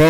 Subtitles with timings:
[0.00, 0.09] Bo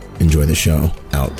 [0.21, 0.91] Enjoy the show.
[1.13, 1.35] Out.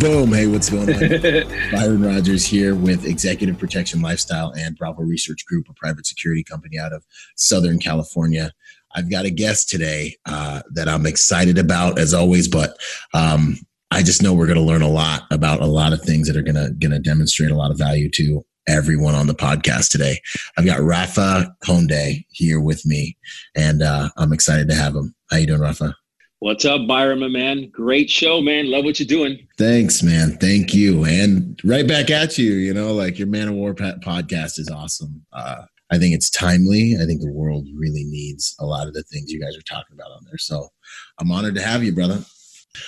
[0.00, 0.32] Boom.
[0.32, 1.00] Hey, what's going on?
[1.72, 6.78] Byron Rogers here with Executive Protection Lifestyle and Bravo Research Group, a private security company
[6.78, 7.04] out of
[7.36, 8.50] Southern California.
[8.94, 12.78] I've got a guest today uh, that I'm excited about, as always, but
[13.12, 13.58] um,
[13.90, 16.36] I just know we're going to learn a lot about a lot of things that
[16.36, 19.90] are going to going to demonstrate a lot of value to everyone on the podcast
[19.90, 20.20] today.
[20.56, 23.16] I've got Rafa Conde here with me,
[23.54, 25.14] and uh, I'm excited to have him.
[25.30, 25.94] How you doing, Rafa?
[26.40, 27.70] What's up, Byron, my man?
[27.70, 28.70] Great show, man.
[28.70, 29.46] Love what you're doing.
[29.56, 30.36] Thanks, man.
[30.38, 31.04] Thank you.
[31.04, 35.24] And right back at you, you know, like your Man of War podcast is awesome.
[35.32, 36.96] Uh, I think it's timely.
[37.00, 39.94] I think the world really needs a lot of the things you guys are talking
[39.94, 40.38] about on there.
[40.38, 40.68] So
[41.18, 42.22] I'm honored to have you, brother.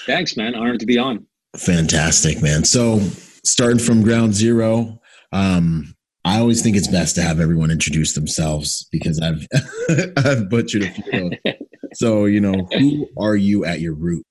[0.05, 0.55] Thanks, man.
[0.55, 1.27] Honored to be on.
[1.57, 2.65] Fantastic, man.
[2.65, 2.99] So
[3.45, 5.01] starting from ground zero,
[5.33, 9.47] um, I always think it's best to have everyone introduce themselves because I've
[10.17, 11.31] I've butchered a few.
[11.95, 14.25] so you know, who are you at your root?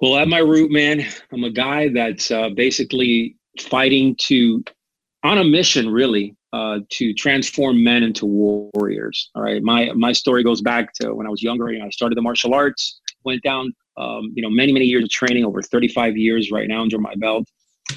[0.00, 4.64] Well, at my root, man, I'm a guy that's uh, basically fighting to
[5.22, 9.30] on a mission, really, uh, to transform men into warriors.
[9.34, 11.72] All right, my my story goes back to when I was younger.
[11.72, 15.04] You know, I started the martial arts, went down, um, you know, many many years
[15.04, 17.46] of training, over 35 years right now under my belt.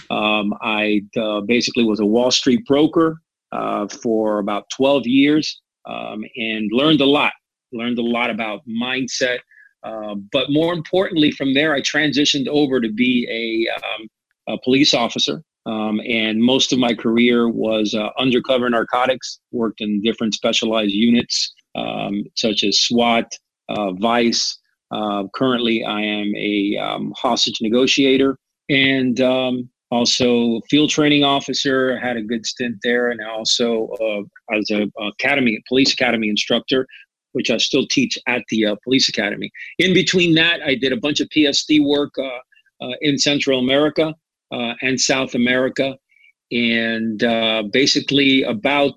[0.10, 3.22] Um, I uh, basically was a Wall Street broker
[3.52, 7.34] uh, for about 12 years um, and learned a lot.
[7.72, 9.40] Learned a lot about mindset.
[9.84, 14.08] Uh, but more importantly, from there, I transitioned over to be a, um,
[14.48, 15.44] a police officer.
[15.66, 21.54] Um, and most of my career was uh, undercover narcotics, worked in different specialized units
[21.76, 23.34] um, such as SWAT,
[23.70, 24.58] uh, VICE.
[24.92, 28.38] Uh, currently, I am a um, hostage negotiator.
[28.70, 34.70] And um, also field training officer had a good stint there and also uh, as
[34.72, 36.86] a academy police academy instructor
[37.32, 39.50] which i still teach at the uh, police academy.
[39.80, 44.14] In between that i did a bunch of psd work uh, uh, in central america
[44.52, 45.96] uh, and south america.
[46.52, 48.94] And uh, basically about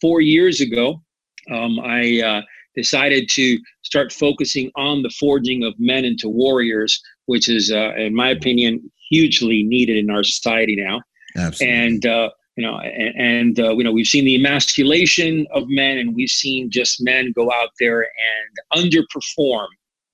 [0.00, 1.02] four years ago
[1.50, 2.42] um, i
[2.76, 8.30] decided to start focusing on the forging of men into warriors which is in my
[8.30, 11.00] opinion hugely needed in our society now.
[11.36, 11.76] Absolutely.
[11.76, 15.98] And uh, you know, and, and uh, you know, we've seen the emasculation of men,
[15.98, 19.66] and we've seen just men go out there and underperform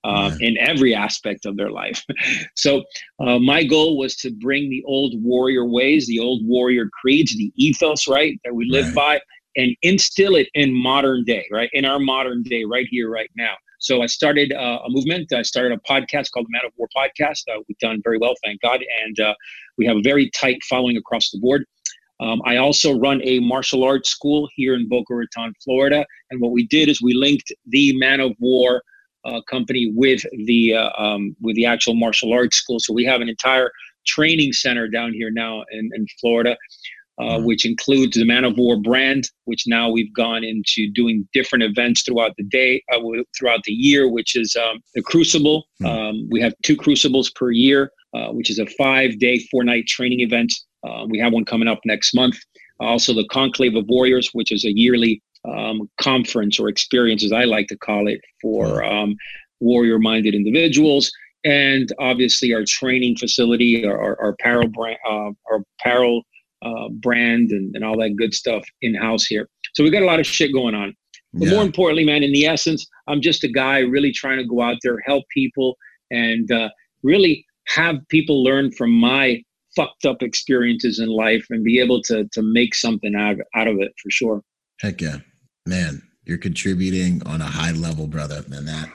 [0.05, 0.49] uh, yeah.
[0.49, 2.03] in every aspect of their life.
[2.56, 2.83] so,
[3.21, 7.53] uh, my goal was to bring the old warrior ways, the old warrior creeds, the
[7.57, 8.95] ethos, right, that we live right.
[8.95, 9.21] by,
[9.57, 13.55] and instill it in modern day, right, in our modern day, right here, right now.
[13.80, 15.32] So I started uh, a movement.
[15.32, 17.42] I started a podcast called the Man of War Podcast.
[17.50, 19.34] Uh, we've done very well, thank God, and uh,
[19.78, 21.64] we have a very tight following across the board.
[22.20, 26.04] Um, I also run a martial arts school here in Boca Raton, Florida.
[26.30, 28.82] And what we did is we linked the Man of War
[29.24, 32.78] uh, company with the uh, um, with the actual martial arts school.
[32.78, 33.70] So we have an entire
[34.06, 36.56] training center down here now in, in Florida
[37.20, 37.44] uh, mm-hmm.
[37.44, 42.03] which includes the Man of War brand, which now we've gone into doing different events
[42.03, 42.98] throughout the day, uh,
[43.38, 45.66] throughout the year, which is um, the Crucible.
[45.83, 45.86] Mm-hmm.
[45.86, 49.86] Um, we have two Crucibles per year, uh, which is a five day, four night
[49.86, 50.53] training event.
[50.83, 52.39] Uh, we have one coming up next month.
[52.80, 57.45] Also, the Conclave of Warriors, which is a yearly um, conference or experience, as I
[57.45, 59.15] like to call it, for um,
[59.60, 61.12] warrior minded individuals
[61.45, 66.22] and obviously our training facility, our, our, our apparel brand, uh, our apparel
[66.62, 69.48] uh, brand and, and all that good stuff in house here.
[69.74, 70.95] So we got a lot of shit going on.
[71.33, 71.54] But yeah.
[71.54, 74.78] more importantly, man, in the essence, I'm just a guy really trying to go out
[74.83, 75.77] there, help people,
[76.10, 76.71] and uh,
[77.03, 79.42] really have people learn from my
[79.77, 83.68] fucked up experiences in life and be able to to make something out of, out
[83.68, 84.42] of it for sure.
[84.80, 85.18] Heck yeah,
[85.66, 86.03] man.
[86.24, 88.45] You're contributing on a high level, brother.
[88.51, 88.91] And that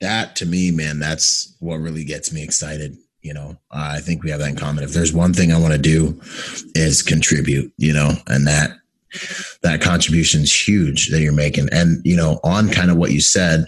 [0.00, 2.96] that to me, man, that's what really gets me excited.
[3.22, 4.84] You know, I think we have that in common.
[4.84, 6.20] If there's one thing I want to do
[6.74, 8.70] is contribute, you know, and that
[9.62, 11.68] that contribution is huge that you're making.
[11.72, 13.64] And, you know, on kind of what you said,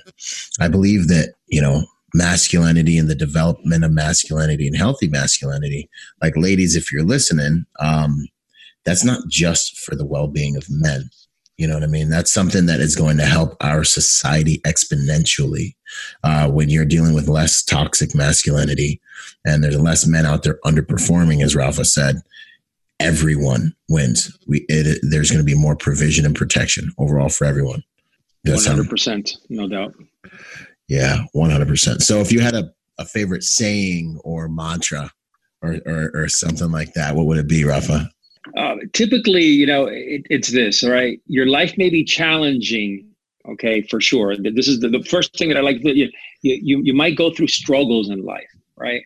[0.60, 1.84] I believe that, you know,
[2.14, 5.88] masculinity and the development of masculinity and healthy masculinity,
[6.22, 8.28] like ladies, if you're listening, um,
[8.84, 11.10] that's not just for the well-being of men.
[11.56, 12.08] You know what I mean?
[12.08, 15.74] That's something that is going to help our society exponentially
[16.24, 19.00] uh, when you're dealing with less toxic masculinity
[19.44, 22.16] and there's less men out there underperforming, as Rafa said.
[23.00, 24.36] Everyone wins.
[24.48, 27.84] We it, there's going to be more provision and protection overall for everyone.
[28.44, 29.94] One hundred percent, no doubt.
[30.88, 32.02] Yeah, one hundred percent.
[32.02, 35.12] So, if you had a, a favorite saying or mantra
[35.62, 38.10] or, or, or something like that, what would it be, Rafa?
[38.56, 41.20] Uh, typically, you know, it, it's this, all right?
[41.26, 43.07] Your life may be challenging,
[43.52, 44.36] okay, for sure.
[44.36, 45.78] This is the, the first thing that I like.
[45.82, 46.08] You,
[46.42, 49.02] you, you might go through struggles in life, right?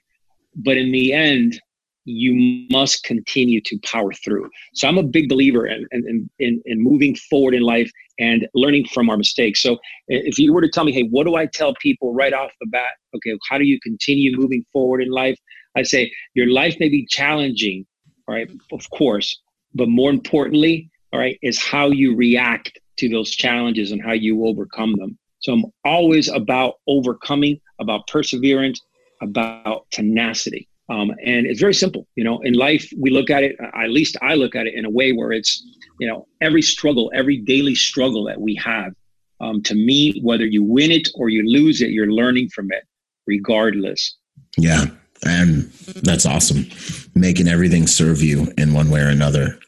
[0.57, 1.61] But in the end,
[2.05, 4.51] you must continue to power through.
[4.75, 8.87] So I'm a big believer in, in, in, in, moving forward in life and learning
[8.93, 9.63] from our mistakes.
[9.63, 9.79] So
[10.09, 12.67] if you were to tell me, hey, what do I tell people right off the
[12.67, 12.91] bat?
[13.15, 15.39] Okay, how do you continue moving forward in life?
[15.77, 17.87] I say your life may be challenging,
[18.29, 18.51] right?
[18.73, 19.41] Of course.
[19.75, 24.47] But more importantly, all right, is how you react to those challenges and how you
[24.47, 25.19] overcome them.
[25.41, 28.81] So I'm always about overcoming, about perseverance,
[29.21, 30.69] about tenacity.
[30.89, 32.07] Um, and it's very simple.
[32.17, 34.85] You know, in life, we look at it, at least I look at it in
[34.85, 35.65] a way where it's,
[35.99, 38.93] you know, every struggle, every daily struggle that we have,
[39.41, 42.85] um, to me, whether you win it or you lose it, you're learning from it
[43.27, 44.17] regardless.
[44.57, 44.87] Yeah.
[45.25, 45.71] And
[46.03, 46.69] that's awesome.
[47.15, 49.59] Making everything serve you in one way or another.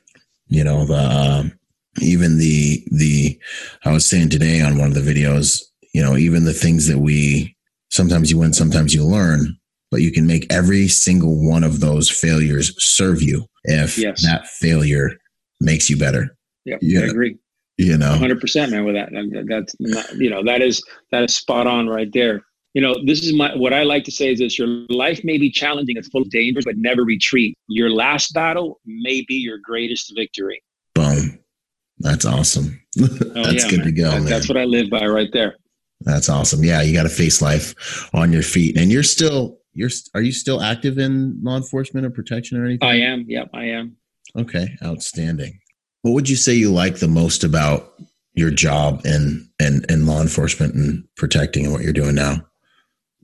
[0.49, 1.45] You know, the, uh,
[2.01, 3.39] even the, the,
[3.85, 5.63] I was saying today on one of the videos,
[5.93, 7.57] you know, even the things that we,
[7.91, 9.57] sometimes you win, sometimes you learn,
[9.91, 14.23] but you can make every single one of those failures serve you if yes.
[14.23, 15.13] that failure
[15.61, 16.37] makes you better.
[16.65, 17.37] Yeah, I agree.
[17.77, 18.85] You know, hundred percent, man.
[18.85, 19.11] With that,
[19.49, 22.45] that's not, you know that is that is spot on right there
[22.75, 25.39] you know, this is my what I like to say is this your life may
[25.39, 27.57] be challenging, it's full of dangers, but never retreat.
[27.69, 30.61] Your last battle may be your greatest victory.
[30.93, 31.39] Boom.
[32.15, 32.81] That's awesome.
[33.01, 33.87] Oh, that's yeah, good man.
[33.87, 34.11] to go.
[34.13, 35.57] That, that's what I live by right there.
[36.03, 36.63] That's awesome.
[36.63, 38.77] Yeah, you got to face life on your feet.
[38.77, 42.89] And you're still you're are you still active in law enforcement or protection or anything?
[42.89, 43.25] I am.
[43.27, 43.97] Yep, I am.
[44.39, 45.59] Okay, outstanding.
[46.03, 47.95] What would you say you like the most about
[48.35, 52.47] your job in in, in law enforcement and protecting and what you're doing now?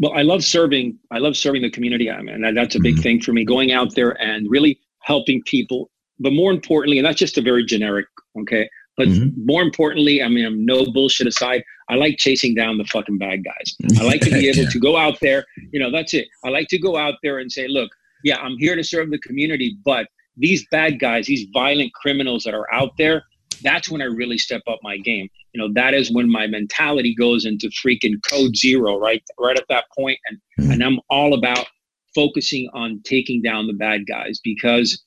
[0.00, 0.98] well, I love serving.
[1.12, 3.02] I love serving the community, I mean, and that's a big mm-hmm.
[3.02, 3.44] thing for me.
[3.44, 7.64] Going out there and really helping people, but more importantly, and that's just a very
[7.64, 8.06] generic,
[8.40, 8.68] okay.
[9.00, 9.46] But mm-hmm.
[9.46, 11.64] more importantly, I mean, I'm no bullshit aside.
[11.88, 13.98] I like chasing down the fucking bad guys.
[13.98, 14.68] I like to be able yeah.
[14.68, 15.46] to go out there.
[15.72, 16.28] You know, that's it.
[16.44, 17.90] I like to go out there and say, look,
[18.24, 20.06] yeah, I'm here to serve the community, but
[20.36, 23.24] these bad guys, these violent criminals that are out there,
[23.62, 25.30] that's when I really step up my game.
[25.54, 29.22] You know, that is when my mentality goes into freaking code zero, right?
[29.38, 30.18] Right at that point.
[30.28, 30.72] And mm-hmm.
[30.72, 31.66] and I'm all about
[32.14, 35.02] focusing on taking down the bad guys because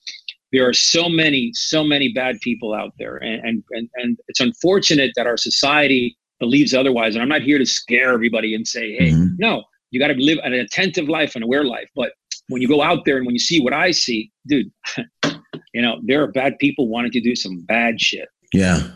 [0.53, 3.17] there are so many, so many bad people out there.
[3.17, 7.15] And and and, and it's unfortunate that our society believes otherwise.
[7.15, 9.35] And I'm not here to scare everybody and say, hey, mm-hmm.
[9.39, 11.87] no, you got to live an attentive life and aware life.
[11.95, 12.11] But
[12.47, 14.71] when you go out there and when you see what I see, dude,
[15.73, 18.29] you know, there are bad people wanting to do some bad shit.
[18.53, 18.89] Yeah.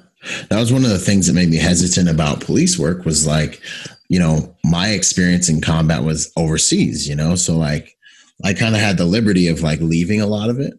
[0.50, 3.62] That was one of the things that made me hesitant about police work was like,
[4.10, 7.36] you know, my experience in combat was overseas, you know?
[7.36, 7.96] So like
[8.44, 10.74] I kind of had the liberty of like leaving a lot of it.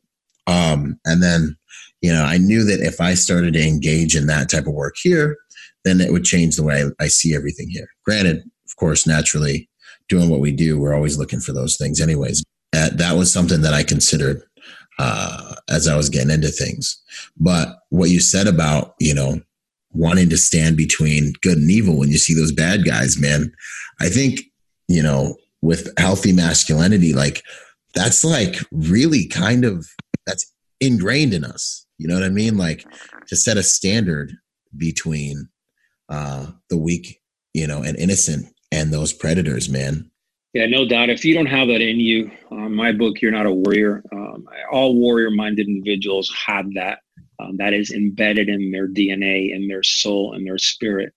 [0.48, 1.56] Um, and then,
[2.00, 4.96] you know, I knew that if I started to engage in that type of work
[5.00, 5.36] here,
[5.84, 7.88] then it would change the way I, I see everything here.
[8.04, 9.68] Granted, of course, naturally,
[10.08, 12.42] doing what we do, we're always looking for those things, anyways.
[12.74, 14.42] Uh, that was something that I considered
[14.98, 17.00] uh, as I was getting into things.
[17.36, 19.40] But what you said about, you know,
[19.92, 23.52] wanting to stand between good and evil when you see those bad guys, man,
[24.00, 24.40] I think,
[24.86, 27.42] you know, with healthy masculinity, like
[27.94, 29.86] that's like really kind of
[30.28, 31.86] that's ingrained in us.
[31.98, 32.56] You know what I mean?
[32.56, 32.84] Like
[33.26, 34.32] to set a standard
[34.76, 35.48] between
[36.08, 37.20] uh the weak,
[37.54, 40.10] you know, and innocent and those predators, man.
[40.54, 41.10] Yeah, no doubt.
[41.10, 44.02] If you don't have that in you, um, my book, you're not a warrior.
[44.12, 47.00] Um, all warrior-minded individuals have that.
[47.38, 51.12] Um, that is embedded in their DNA, in their soul, and their spirit.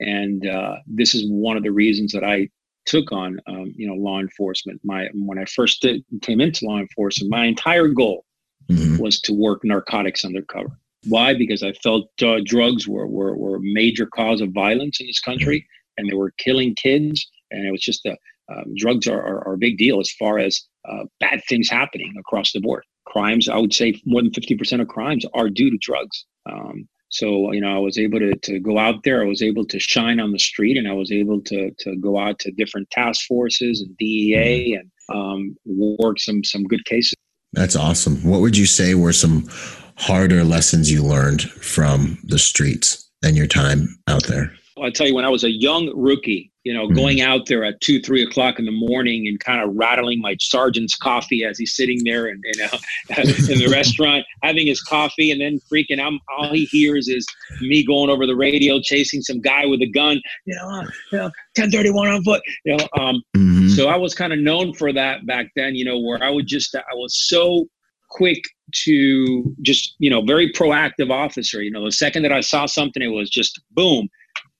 [0.00, 2.48] And uh, this is one of the reasons that I
[2.86, 4.80] took on, um, you know, law enforcement.
[4.82, 8.24] My when I first did, came into law enforcement, my entire goal
[8.70, 9.02] mm-hmm.
[9.02, 10.78] was to work narcotics undercover.
[11.06, 11.34] Why?
[11.34, 15.20] Because I felt uh, drugs were, were, were a major cause of violence in this
[15.20, 17.26] country and they were killing kids.
[17.50, 18.16] And it was just a,
[18.50, 22.14] um, drugs are, are, are, a big deal as far as uh, bad things happening
[22.18, 22.84] across the board.
[23.06, 26.26] Crimes, I would say more than 50% of crimes are due to drugs.
[26.50, 29.22] Um, so, you know, I was able to, to go out there.
[29.22, 32.18] I was able to shine on the street and I was able to, to go
[32.18, 37.14] out to different task forces and DEA and um, work some, some good cases.
[37.52, 38.16] That's awesome.
[38.24, 39.48] What would you say were some
[39.96, 44.52] harder lessons you learned from the streets and your time out there?
[44.80, 46.94] I'll tell you, when I was a young rookie, you know, mm-hmm.
[46.94, 50.36] going out there at two, three o'clock in the morning and kind of rattling my
[50.38, 52.78] sergeant's coffee as he's sitting there and you know
[53.52, 56.12] in the restaurant having his coffee, and then freaking out.
[56.36, 57.26] All he hears is
[57.60, 60.20] me going over the radio chasing some guy with a gun.
[60.44, 62.42] You know, uh, you know, ten thirty one on foot.
[62.64, 63.68] You know, um, mm-hmm.
[63.68, 65.74] so I was kind of known for that back then.
[65.74, 67.66] You know, where I would just I was so
[68.10, 68.42] quick
[68.84, 71.62] to just you know very proactive officer.
[71.62, 74.10] You know, the second that I saw something, it was just boom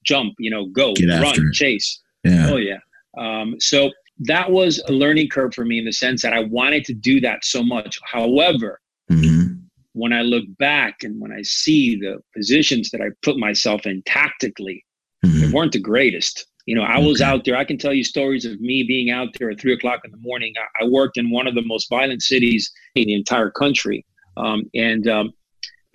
[0.05, 2.01] jump, you know, go, run, chase.
[2.25, 2.51] Yeah.
[2.51, 2.79] Oh yeah.
[3.19, 3.91] Um, so
[4.21, 7.21] that was a learning curve for me in the sense that I wanted to do
[7.21, 7.99] that so much.
[8.05, 8.81] However,
[9.11, 9.55] mm-hmm.
[9.93, 14.03] when I look back and when I see the positions that I put myself in
[14.05, 14.85] tactically,
[15.25, 15.41] mm-hmm.
[15.41, 16.47] they weren't the greatest.
[16.67, 17.07] You know, I okay.
[17.07, 17.57] was out there.
[17.57, 20.19] I can tell you stories of me being out there at three o'clock in the
[20.19, 20.53] morning.
[20.59, 24.05] I, I worked in one of the most violent cities in the entire country.
[24.37, 25.33] Um, and um,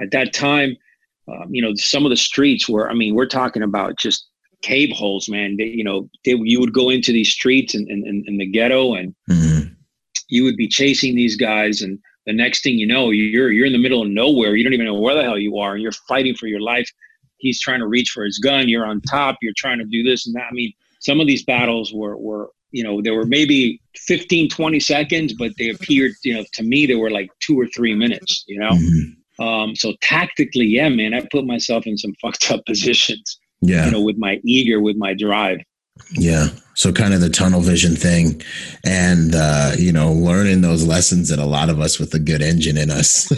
[0.01, 0.75] at that time,
[1.27, 4.27] um, you know, some of the streets where, I mean, we're talking about just
[4.61, 5.55] cave holes, man.
[5.57, 8.93] They, you know, they, you would go into these streets in, in, in the ghetto
[8.93, 9.73] and mm-hmm.
[10.29, 11.81] you would be chasing these guys.
[11.81, 14.55] And the next thing you know, you're, you're in the middle of nowhere.
[14.55, 15.73] You don't even know where the hell you are.
[15.73, 16.89] And you're fighting for your life.
[17.37, 18.69] He's trying to reach for his gun.
[18.69, 19.37] You're on top.
[19.41, 20.47] You're trying to do this and that.
[20.49, 24.79] I mean, some of these battles were, were, you know, there were maybe 15, 20
[24.79, 28.43] seconds, but they appeared, you know, to me, they were like two or three minutes,
[28.47, 28.71] you know?
[28.71, 29.11] Mm-hmm.
[29.39, 33.39] Um, so tactically, yeah, man, I put myself in some fucked up positions.
[33.61, 33.85] Yeah.
[33.85, 35.59] You know, with my eager, with my drive.
[36.11, 36.49] Yeah.
[36.75, 38.41] So kind of the tunnel vision thing
[38.85, 42.41] and, uh, you know, learning those lessons that a lot of us with a good
[42.41, 43.31] engine in us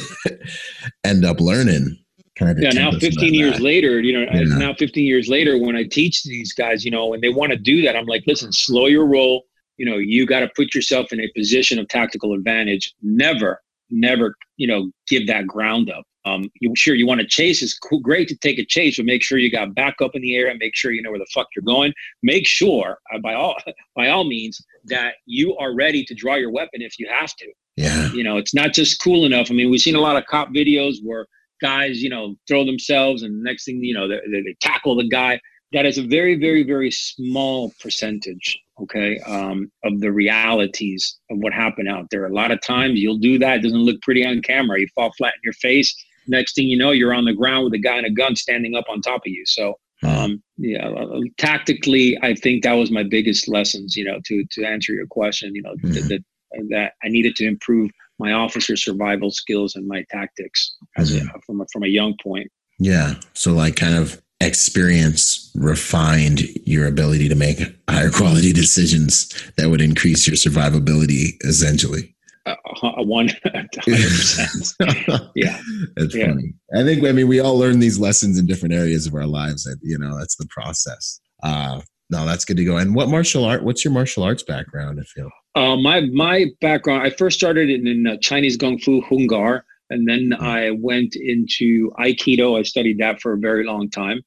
[1.04, 1.98] end up learning.
[2.36, 2.70] Kind of yeah.
[2.70, 3.62] Now, 15 years that.
[3.62, 4.58] later, you know, yeah.
[4.58, 7.58] now 15 years later, when I teach these guys, you know, and they want to
[7.58, 9.46] do that, I'm like, listen, slow your roll.
[9.78, 12.94] You know, you got to put yourself in a position of tactical advantage.
[13.02, 16.04] Never never, you know, give that ground up.
[16.28, 17.62] Um, you sure you want to chase?
[17.62, 20.22] It's cool, great to take a chase, but make sure you got back up in
[20.22, 21.94] the air and make sure you know where the fuck you're going.
[22.22, 23.56] Make sure, uh, by all
[23.96, 27.48] by all means, that you are ready to draw your weapon if you have to.
[27.78, 29.50] Yeah, you know, it's not just cool enough.
[29.50, 31.28] I mean, we've seen a lot of cop videos where
[31.62, 35.08] guys, you know, throw themselves, and the next thing you know, they, they tackle the
[35.08, 35.40] guy.
[35.74, 41.54] That is a very, very, very small percentage okay, um, of the realities of what
[41.54, 42.26] happened out there.
[42.26, 43.58] A lot of times you'll do that.
[43.58, 44.80] It doesn't look pretty on camera.
[44.80, 45.96] You fall flat in your face.
[46.28, 48.76] Next thing you know, you're on the ground with a guy in a gun standing
[48.76, 49.46] up on top of you.
[49.46, 54.44] So, um, yeah, uh, tactically, I think that was my biggest lessons, you know, to,
[54.52, 56.08] to answer your question, you know, mm-hmm.
[56.10, 56.24] that,
[56.70, 61.28] that I needed to improve my officer survival skills and my tactics as mm-hmm.
[61.36, 62.52] a, from a, from a young point.
[62.80, 63.16] Yeah.
[63.34, 69.82] So like kind of experience refined your ability to make higher quality decisions that would
[69.82, 72.14] increase your survivability essentially.
[72.46, 72.56] Uh,
[73.04, 73.30] one
[73.84, 74.74] percent.
[75.36, 75.60] Yeah.
[75.96, 76.28] That's yeah.
[76.28, 76.54] funny.
[76.74, 79.64] I think i mean we all learn these lessons in different areas of our lives
[79.64, 81.20] that you know that's the process.
[81.44, 82.78] Uh no that's good to go.
[82.78, 87.02] And what martial art what's your martial arts background if you uh, my my background
[87.02, 90.44] i first started in, in uh, chinese kung fu Hung Gar and then mm-hmm.
[90.44, 92.60] I went into Aikido.
[92.60, 94.22] I studied that for a very long time.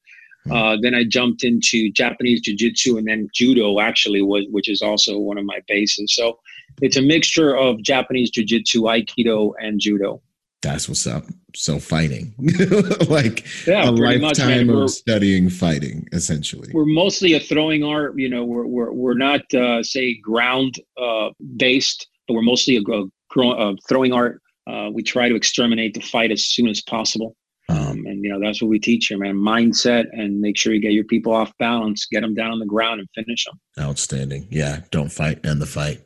[0.47, 0.51] Mm-hmm.
[0.51, 4.81] Uh, then I jumped into Japanese Jiu Jitsu and then Judo, actually, was, which is
[4.81, 6.15] also one of my bases.
[6.15, 6.39] So
[6.81, 10.21] it's a mixture of Japanese Jiu Jitsu, Aikido, and Judo.
[10.61, 11.25] That's what's up.
[11.55, 12.33] So fighting,
[13.09, 16.69] like yeah, a lifetime much, of studying fighting, essentially.
[16.71, 18.17] We're mostly a throwing art.
[18.17, 22.81] You know, we're we're we're not uh, say ground uh, based, but we're mostly a,
[22.91, 27.35] a, a throwing art uh, we try to exterminate the fight as soon as possible.
[27.69, 29.35] Um, and you know that's what we teach you, man.
[29.35, 32.65] Mindset and make sure you get your people off balance, get them down on the
[32.65, 33.59] ground, and finish them.
[33.79, 34.47] Outstanding.
[34.49, 36.01] Yeah, don't fight, end the fight.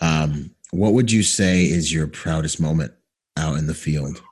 [0.00, 2.92] Um, what would you say is your proudest moment
[3.36, 4.22] out in the field?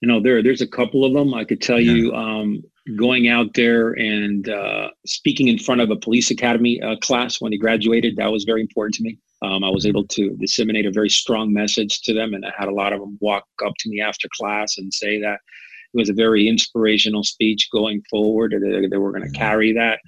[0.00, 1.32] You know, there there's a couple of them.
[1.32, 1.92] I could tell yeah.
[1.92, 2.62] you, um,
[2.96, 7.52] going out there and uh, speaking in front of a police academy uh, class when
[7.52, 8.16] he graduated.
[8.16, 9.18] That was very important to me.
[9.42, 12.68] Um, I was able to disseminate a very strong message to them, and I had
[12.68, 15.40] a lot of them walk up to me after class and say that
[15.94, 18.54] it was a very inspirational speech going forward.
[18.58, 20.00] They, they were going to carry that.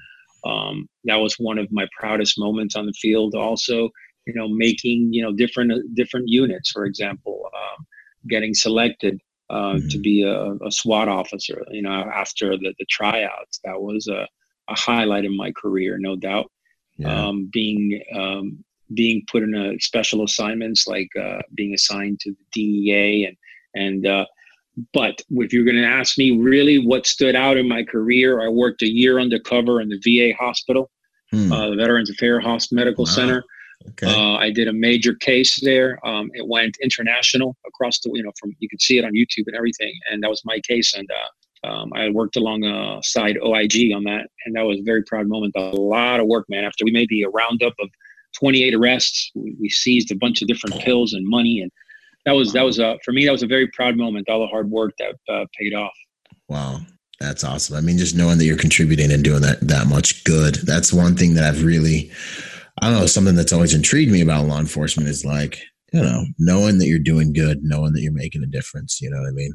[0.46, 3.34] Um, that was one of my proudest moments on the field.
[3.34, 3.90] Also,
[4.26, 7.86] you know, making you know different different units, for example, um,
[8.28, 9.20] getting selected
[9.50, 9.88] uh, mm-hmm.
[9.88, 11.64] to be a, a, SWAT officer.
[11.70, 14.26] You know, after the, the tryouts, that was a,
[14.68, 16.50] a highlight in my career, no doubt.
[16.98, 17.26] Yeah.
[17.26, 18.64] Um, being um,
[18.94, 23.36] being put in a special assignments like uh, being assigned to the DEA and
[23.74, 24.24] and uh,
[24.92, 28.48] but if you're going to ask me really what stood out in my career, I
[28.48, 30.90] worked a year undercover in the VA hospital,
[31.30, 31.52] hmm.
[31.52, 33.10] uh, the Veterans Affairs Hospital Medical wow.
[33.10, 33.44] Center.
[33.90, 34.06] Okay.
[34.06, 36.04] Uh, I did a major case there.
[36.06, 39.44] Um, it went international across the, you know, from you can see it on YouTube
[39.46, 39.92] and everything.
[40.10, 40.94] And that was my case.
[40.94, 45.28] And uh, um, I worked alongside OIG on that, and that was a very proud
[45.28, 45.54] moment.
[45.56, 46.64] A lot of work, man.
[46.64, 47.88] After we made the roundup of
[48.38, 51.70] 28 arrests, we, we seized a bunch of different pills and money, and
[52.24, 54.28] that was that was a for me that was a very proud moment.
[54.28, 55.94] All the hard work that uh, paid off.
[56.48, 56.80] Wow.
[57.20, 57.76] That's awesome.
[57.76, 60.54] I mean, just knowing that you're contributing and doing that that much good.
[60.64, 62.12] That's one thing that I've really
[62.80, 65.60] I don't know, something that's always intrigued me about law enforcement is like,
[65.92, 69.00] you know, knowing that you're doing good, knowing that you're making a difference.
[69.00, 69.52] You know what I mean?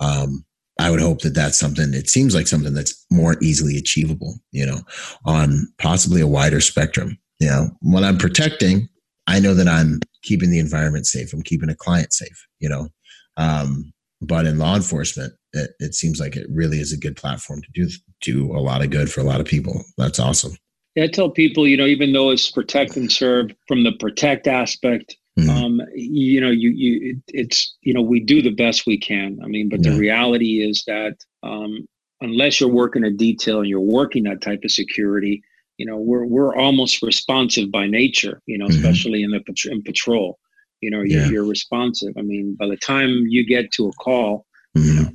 [0.00, 0.44] Um,
[0.78, 4.64] I would hope that that's something, it seems like something that's more easily achievable, you
[4.64, 4.80] know,
[5.24, 7.18] on possibly a wider spectrum.
[7.42, 8.88] You know, when I'm protecting,
[9.26, 11.32] I know that I'm keeping the environment safe.
[11.32, 12.88] I'm keeping a client safe, you know.
[13.36, 17.60] Um, but in law enforcement, it, it seems like it really is a good platform
[17.62, 19.82] to do do a lot of good for a lot of people.
[19.98, 20.56] That's awesome.
[20.94, 24.46] Yeah, I tell people, you know, even though it's protect and serve from the protect
[24.46, 25.50] aspect, mm-hmm.
[25.50, 29.40] um, you know, you you it's you know we do the best we can.
[29.42, 29.90] I mean, but yeah.
[29.90, 31.88] the reality is that um,
[32.20, 35.42] unless you're working a detail and you're working that type of security,
[35.82, 38.40] you know, we're we're almost responsive by nature.
[38.46, 38.76] You know, mm-hmm.
[38.76, 40.38] especially in the in patrol.
[40.80, 42.14] You know, you're, you're responsive.
[42.16, 44.46] I mean, by the time you get to a call,
[44.76, 45.10] mm-hmm.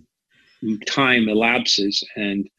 [0.62, 2.50] you know, time elapses and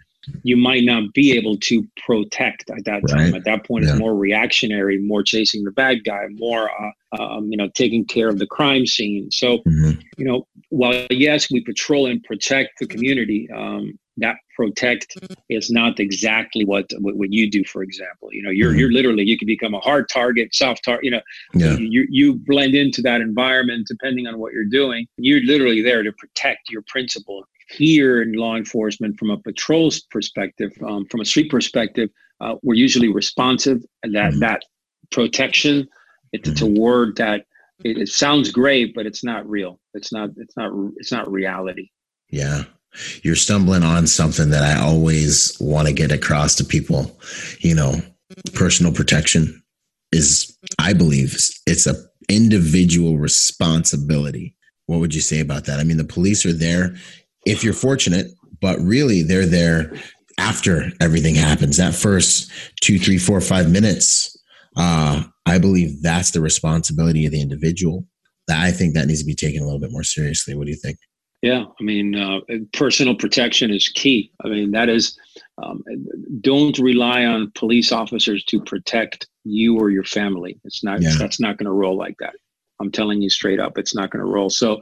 [0.43, 3.33] you might not be able to protect at that time.
[3.33, 3.35] Right.
[3.35, 3.91] At that point, yeah.
[3.91, 8.29] it's more reactionary, more chasing the bad guy, more uh, um, you know taking care
[8.29, 9.31] of the crime scene.
[9.31, 10.01] So mm-hmm.
[10.17, 15.17] you know, while yes, we patrol and protect the community, um, that protect
[15.49, 17.65] is not exactly what, what, what you do.
[17.65, 18.81] For example, you know, you're mm-hmm.
[18.81, 21.05] you're literally you can become a hard target, soft target.
[21.05, 21.23] You know,
[21.55, 21.77] yeah.
[21.79, 25.07] you you blend into that environment depending on what you're doing.
[25.17, 30.73] You're literally there to protect your principal here in law enforcement from a patrol's perspective,
[30.87, 32.09] um, from a street perspective,
[32.41, 33.85] uh, we're usually responsive.
[34.03, 34.41] And that mm-hmm.
[34.41, 34.63] that
[35.13, 35.87] protection,
[36.33, 36.53] it, mm-hmm.
[36.53, 36.81] it's a mm-hmm.
[36.81, 37.45] word that
[37.85, 39.79] it, it, sounds great, but it's not real.
[39.95, 40.31] It's not.
[40.37, 40.73] It's not.
[40.97, 41.91] It's not reality.
[42.31, 42.65] Yeah,
[43.23, 47.19] you're stumbling on something that I always want to get across to people.
[47.61, 48.03] You know,
[48.55, 49.63] personal protection
[50.13, 51.35] is, I believe,
[51.67, 51.95] it's a
[52.29, 54.55] individual responsibility.
[54.87, 55.81] What would you say about that?
[55.81, 56.95] I mean, the police are there
[57.47, 58.27] if you're fortunate,
[58.61, 59.95] but really they're there
[60.39, 61.77] after everything happens.
[61.77, 64.37] That first two, three, four, five minutes,
[64.77, 68.07] uh, I believe that's the responsibility of the individual.
[68.47, 70.55] That I think that needs to be taken a little bit more seriously.
[70.55, 70.99] What do you think?
[71.43, 72.41] Yeah, I mean, uh,
[72.73, 74.33] personal protection is key.
[74.45, 75.17] I mean, that is,
[75.63, 75.85] um,
[76.41, 80.59] don't rely on police officers to protect you or your family.
[80.65, 81.01] It's not.
[81.01, 81.15] Yeah.
[81.17, 82.35] That's not going to roll like that.
[82.81, 84.51] I'm telling you straight up, it's not going to roll.
[84.51, 84.81] So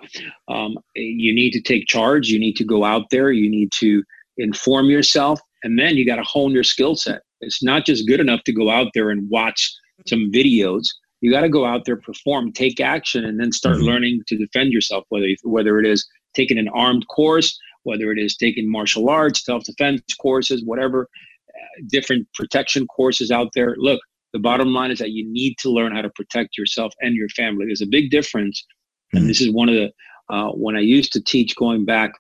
[0.48, 2.28] um, you need to take charge.
[2.28, 3.32] You need to go out there.
[3.32, 4.02] You need to
[4.38, 7.22] inform yourself, and then you got to hone your skill set.
[7.40, 9.74] It's not just good enough to go out there and watch
[10.06, 10.84] some videos.
[11.20, 13.86] You got to go out there, perform, take action, and then start mm-hmm.
[13.86, 15.04] learning to defend yourself.
[15.08, 19.64] Whether whether it is taking an armed course, whether it is taking martial arts, self
[19.64, 21.08] defense courses, whatever,
[21.48, 23.74] uh, different protection courses out there.
[23.78, 24.00] Look,
[24.32, 27.28] the bottom line is that you need to learn how to protect yourself and your
[27.30, 27.66] family.
[27.66, 28.62] There's a big difference.
[28.62, 29.18] Mm-hmm.
[29.18, 29.90] And this is one of the,
[30.28, 32.12] uh, when I used to teach going back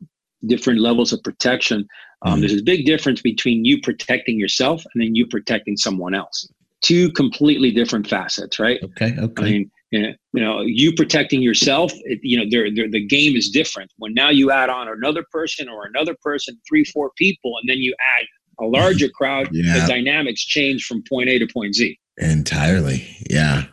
[0.46, 1.86] different levels of protection,
[2.22, 2.40] um, mm-hmm.
[2.40, 6.48] there's a big difference between you protecting yourself and then you protecting someone else.
[6.80, 8.80] Two completely different facets, right?
[8.82, 9.14] Okay.
[9.18, 9.42] Okay.
[9.42, 13.50] I mean, you know, you protecting yourself, it, you know, they're, they're, the game is
[13.50, 13.90] different.
[13.98, 17.78] When now you add on another person or another person, three, four people, and then
[17.78, 18.26] you add
[18.58, 19.80] a larger crowd, yeah.
[19.80, 21.98] the dynamics change from point A to point Z.
[22.18, 23.06] Entirely.
[23.28, 23.64] Yeah.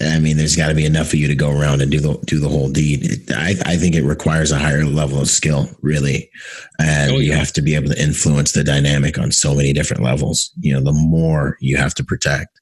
[0.00, 2.16] I mean, there's got to be enough of you to go around and do the
[2.26, 3.00] do the whole deed.
[3.02, 6.30] It, I, I think it requires a higher level of skill, really,
[6.78, 7.20] and oh, yeah.
[7.20, 10.52] you have to be able to influence the dynamic on so many different levels.
[10.60, 12.60] You know, the more you have to protect.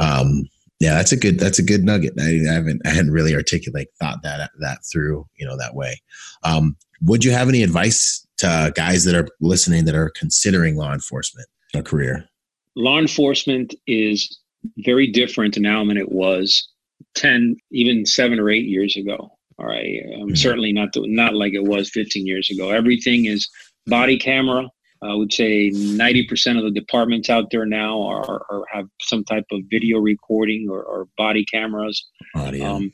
[0.00, 0.48] Um,
[0.80, 2.14] yeah, that's a good that's a good nugget.
[2.18, 6.00] I, I haven't I hadn't really articulate thought that that through you know that way.
[6.42, 10.92] Um, would you have any advice to guys that are listening that are considering law
[10.92, 12.26] enforcement a career?
[12.76, 14.38] law enforcement is
[14.78, 16.68] very different now than it was
[17.14, 20.34] 10 even 7 or 8 years ago all right um, mm-hmm.
[20.34, 23.48] certainly not the, not like it was 15 years ago everything is
[23.86, 24.68] body camera
[25.02, 29.46] i would say 90% of the departments out there now are, are have some type
[29.50, 32.66] of video recording or, or body cameras Audio.
[32.66, 32.92] Um,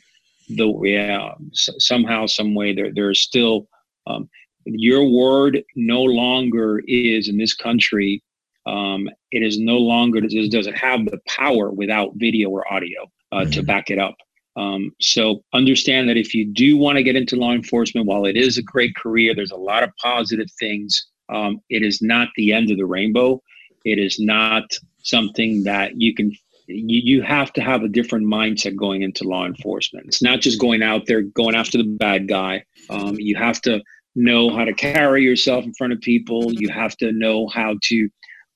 [0.48, 3.66] the yeah somehow some way there there's still
[4.06, 4.28] Um,
[4.66, 8.22] your word no longer is in this country.
[8.66, 13.40] Um, it is no longer it doesn't have the power without video or audio uh,
[13.40, 13.50] mm-hmm.
[13.50, 14.16] to back it up.
[14.56, 18.36] Um, so understand that if you do want to get into law enforcement, while it
[18.36, 21.06] is a great career, there's a lot of positive things.
[21.28, 23.42] Um, it is not the end of the rainbow.
[23.84, 24.64] It is not
[25.02, 26.32] something that you can.
[26.68, 30.06] You, you have to have a different mindset going into law enforcement.
[30.06, 32.64] It's not just going out there going after the bad guy.
[32.90, 33.80] Um, you have to
[34.16, 36.52] know how to carry yourself in front of people.
[36.52, 38.08] You have to know how to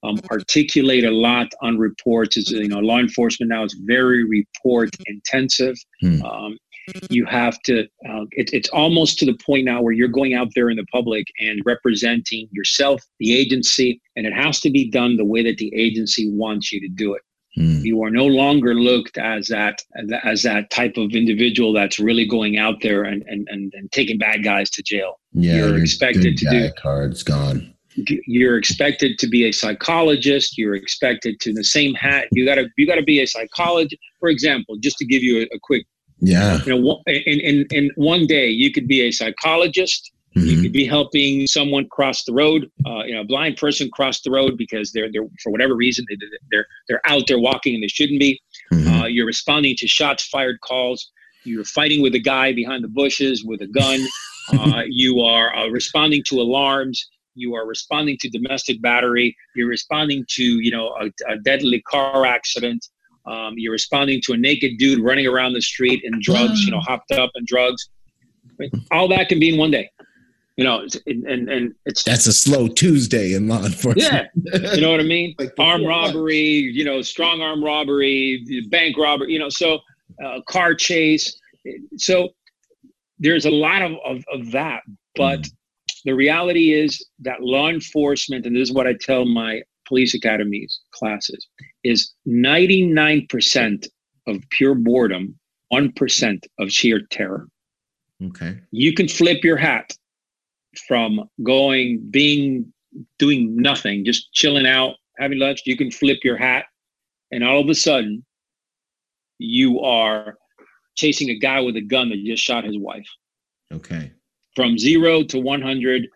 [0.03, 2.37] um, articulate a lot on reports.
[2.37, 5.77] Is you know, law enforcement now is very report intensive.
[6.01, 6.23] Hmm.
[6.23, 6.59] Um,
[7.11, 7.83] you have to.
[8.09, 10.87] Uh, it, it's almost to the point now where you're going out there in the
[10.93, 15.59] public and representing yourself, the agency, and it has to be done the way that
[15.59, 17.23] the agency wants you to do it.
[17.57, 17.85] Hmm.
[17.85, 19.83] You are no longer looked as that
[20.25, 24.19] as that type of individual that's really going out there and and, and, and taking
[24.19, 25.19] bad guys to jail.
[25.33, 27.75] Yeah, you're expected to do card's gone
[28.27, 32.55] you're expected to be a psychologist you're expected to in the same hat you got
[32.55, 35.59] to you got to be a psychologist for example just to give you a, a
[35.63, 35.87] quick
[36.21, 36.59] yeah.
[36.65, 40.47] You know in, in in one day you could be a psychologist mm-hmm.
[40.47, 44.21] you could be helping someone cross the road uh, you know a blind person cross
[44.21, 46.05] the road because they're they're for whatever reason
[46.51, 48.41] they're they're out there walking and they shouldn't be.
[48.73, 49.01] Mm-hmm.
[49.01, 51.11] uh, you're responding to shots fired calls.
[51.45, 54.01] You're fighting with a guy behind the bushes with a gun.
[54.53, 57.09] Uh, you are uh, responding to alarms.
[57.37, 59.37] You are responding to domestic battery.
[59.55, 62.85] You're responding to you know a, a deadly car accident
[63.27, 66.81] um, you're responding to a naked dude running around the street and drugs you know
[66.81, 67.89] hopped up and drugs.
[68.91, 69.91] All that can be in one day.
[70.57, 74.31] You know and and, and it's that's a slow tuesday in law enforcement.
[74.35, 74.75] Yeah.
[74.75, 75.35] You know what i mean?
[75.39, 79.79] Like armed robbery you know strong arm robbery bank robbery you know so
[80.23, 81.39] uh, car chase.
[81.97, 82.31] So
[83.19, 84.83] there's a lot of, of, of that
[85.15, 85.53] but mm.
[86.05, 90.81] the reality is that law enforcement, and this is what I tell my police academies
[90.93, 91.47] classes,
[91.85, 93.87] is 99%
[94.27, 95.39] of pure boredom,
[95.73, 97.47] 1% of sheer terror.
[98.23, 98.59] Okay.
[98.71, 99.93] You can flip your hat
[100.87, 102.73] from going, being,
[103.19, 105.63] doing nothing, just chilling out, having lunch.
[105.67, 106.67] You can flip your hat,
[107.31, 108.25] and all of a sudden,
[109.39, 110.39] you are
[110.97, 113.07] chasing a guy with a gun that just shot his wife.
[113.73, 114.13] Okay
[114.55, 116.09] from zero to 100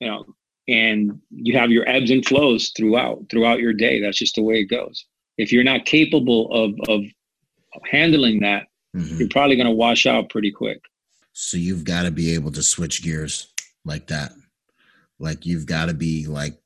[0.00, 0.24] you know
[0.68, 4.56] and you have your ebbs and flows throughout throughout your day that's just the way
[4.56, 5.06] it goes
[5.38, 7.02] if you're not capable of of
[7.90, 9.18] handling that mm-hmm.
[9.18, 10.80] you're probably going to wash out pretty quick
[11.32, 13.52] so you've got to be able to switch gears
[13.84, 14.32] like that
[15.18, 16.58] like you've got to be like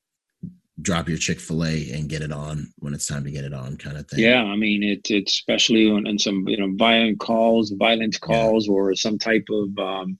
[0.80, 3.96] drop your chick-fil-a and get it on when it's time to get it on kind
[3.96, 7.72] of thing yeah i mean it, it's especially on, on some you know violent calls
[7.76, 8.74] violent calls yeah.
[8.74, 10.16] or some type of um,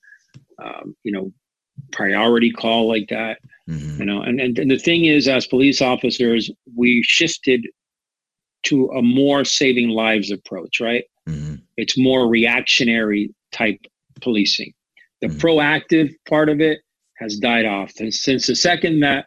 [0.63, 1.33] um, you know,
[1.93, 3.39] priority call like that.
[3.69, 4.01] Mm-hmm.
[4.01, 7.67] You know, and, and and the thing is, as police officers, we shifted
[8.65, 10.81] to a more saving lives approach.
[10.81, 11.05] Right?
[11.29, 11.57] Mm-hmm.
[11.77, 13.81] It's more reactionary type
[14.21, 14.73] policing.
[15.21, 15.39] The mm-hmm.
[15.39, 16.79] proactive part of it
[17.19, 19.27] has died off and since the second that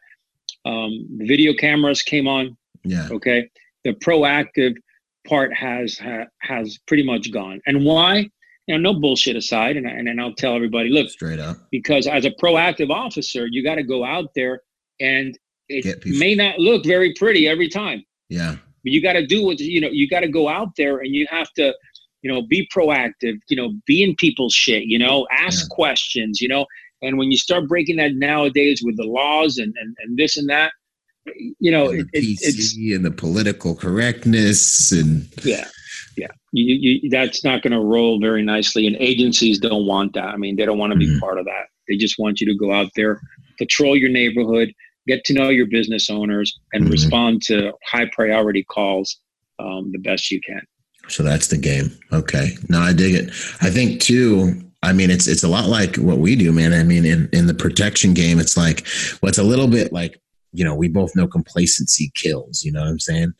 [0.65, 2.57] um, the video cameras came on.
[2.83, 3.07] Yeah.
[3.11, 3.49] Okay.
[3.83, 4.75] The proactive
[5.27, 7.61] part has ha, has pretty much gone.
[7.65, 8.29] And why?
[8.71, 12.07] You know, no bullshit aside, and, and, and I'll tell everybody, look, straight up, because
[12.07, 14.61] as a proactive officer, you got to go out there,
[15.01, 18.03] and it may not look very pretty every time.
[18.29, 19.89] Yeah, but you got to do what you know.
[19.89, 21.73] You got to go out there, and you have to,
[22.21, 23.39] you know, be proactive.
[23.49, 24.83] You know, be in people's shit.
[24.83, 25.75] You know, ask yeah.
[25.75, 26.39] questions.
[26.39, 26.65] You know,
[27.01, 30.49] and when you start breaking that nowadays with the laws and and, and this and
[30.49, 30.71] that,
[31.59, 35.67] you know, and it, PC it's and the political correctness and yeah
[36.17, 38.87] yeah, you, you, that's not going to roll very nicely.
[38.87, 40.27] And agencies don't want that.
[40.27, 41.19] I mean, they don't want to be mm-hmm.
[41.19, 41.67] part of that.
[41.87, 43.21] They just want you to go out there,
[43.57, 44.73] patrol your neighborhood,
[45.07, 46.91] get to know your business owners, and mm-hmm.
[46.91, 49.17] respond to high priority calls
[49.59, 50.61] um, the best you can.
[51.07, 51.97] So that's the game.
[52.13, 52.55] Okay.
[52.69, 53.29] No, I dig it.
[53.61, 54.61] I think too.
[54.83, 56.73] I mean, it's it's a lot like what we do, man.
[56.73, 58.87] I mean, in in the protection game, it's like
[59.19, 60.19] what's well, a little bit like
[60.53, 63.33] you know, we both know complacency kills, you know what I'm saying?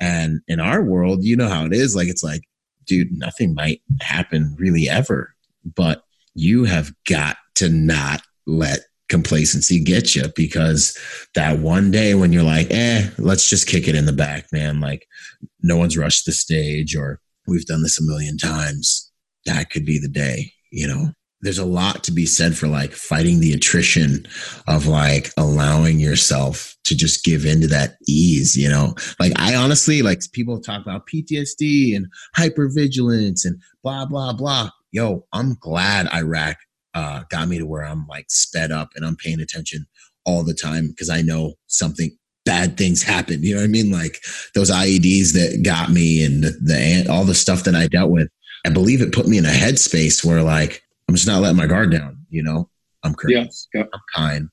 [0.00, 1.94] And in our world, you know how it is.
[1.94, 2.42] Like, it's like,
[2.86, 5.34] dude, nothing might happen really ever,
[5.74, 6.02] but
[6.34, 10.98] you have got to not let complacency get you because
[11.34, 14.80] that one day when you're like, eh, let's just kick it in the back, man.
[14.80, 15.06] Like,
[15.62, 19.10] no one's rushed the stage or we've done this a million times.
[19.46, 21.12] That could be the day, you know?
[21.40, 24.26] There's a lot to be said for like fighting the attrition
[24.68, 28.94] of like allowing yourself to just give into that ease, you know?
[29.20, 34.70] Like I honestly like people talk about PTSD and hypervigilance and blah blah blah.
[34.92, 36.56] Yo, I'm glad Iraq
[36.94, 39.86] uh, got me to where I'm like sped up and I'm paying attention
[40.24, 43.42] all the time because I know something bad things happen.
[43.42, 43.90] You know what I mean?
[43.90, 44.22] Like
[44.54, 48.28] those IEDs that got me and the, the all the stuff that I dealt with.
[48.64, 51.66] I believe it put me in a headspace where like I'm just not letting my
[51.66, 52.26] guard down.
[52.30, 52.68] You know,
[53.02, 53.86] I'm courteous, yeah, yeah.
[53.92, 54.48] I'm kind,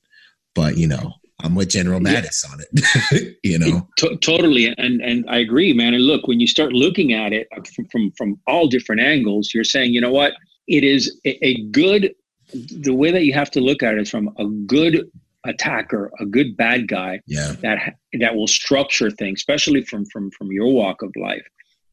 [0.54, 2.52] but you know, I'm with General Mattis yeah.
[2.52, 3.36] on it.
[3.42, 5.94] you know, T- totally, and and I agree, man.
[5.94, 9.50] And look, when you start looking at it uh, from from, from all different angles,
[9.52, 10.32] you're saying, you know what?
[10.68, 12.14] It is a, a good.
[12.52, 15.10] The way that you have to look at it is from a good
[15.44, 17.54] attacker, a good bad guy yeah.
[17.62, 21.44] that that will structure things, especially from from from your walk of life.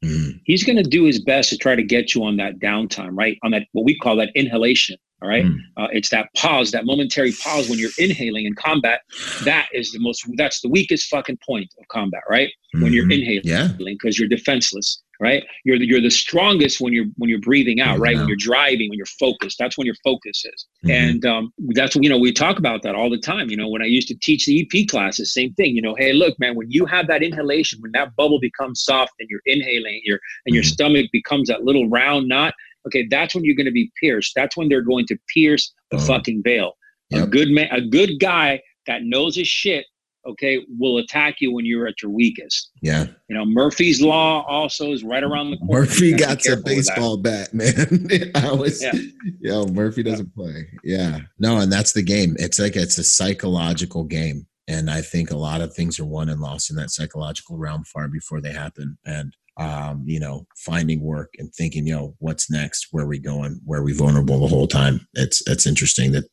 [0.04, 0.42] Mm.
[0.46, 3.38] He's going to do his best to try to get you on that downtime, right?
[3.44, 4.98] On that what we call that inhalation.
[5.24, 5.60] All right, mm.
[5.78, 9.02] uh, it's that pause, that momentary pause when you're inhaling in combat.
[9.44, 10.26] That is the most.
[10.36, 12.48] That's the weakest fucking point of combat, right?
[12.48, 12.84] Mm-hmm.
[12.84, 13.12] When you're mm-hmm.
[13.12, 15.44] inhaling, yeah, because you're defenseless right?
[15.64, 18.18] You're the, you're the strongest when you're when you're breathing out, right?
[18.18, 19.58] When you're driving, when you're focused.
[19.60, 20.92] That's when your focus is, mm-hmm.
[20.92, 23.50] and um, that's you know we talk about that all the time.
[23.50, 25.76] You know, when I used to teach the EP classes, same thing.
[25.76, 29.12] You know, hey, look, man, when you have that inhalation, when that bubble becomes soft
[29.20, 30.74] and you're inhaling, your and your mm-hmm.
[30.74, 32.54] stomach becomes that little round knot.
[32.88, 34.34] Okay, that's when you're going to be pierced.
[34.36, 36.02] That's when they're going to pierce the oh.
[36.02, 36.74] fucking veil.
[37.12, 37.28] Yep.
[37.28, 39.86] A good man, a good guy that knows his shit
[40.26, 42.72] okay, will attack you when you're at your weakest.
[42.82, 43.08] Yeah.
[43.30, 45.82] You know, Murphy's Law also is right around the corner.
[45.82, 48.32] Murphy got a baseball bat, man.
[48.36, 48.94] I was, yeah.
[49.40, 50.44] yo, Murphy doesn't yeah.
[50.44, 50.68] play.
[50.84, 51.20] Yeah.
[51.40, 52.36] No, and that's the game.
[52.40, 54.48] It's like it's a psychological game.
[54.68, 57.84] And I think a lot of things are won and lost in that psychological realm
[57.84, 58.98] far before they happen.
[59.06, 62.88] And um, you know, finding work and thinking, you know, what's next?
[62.92, 63.60] Where are we going?
[63.66, 65.08] Where are we vulnerable the whole time?
[65.14, 66.26] It's it's interesting that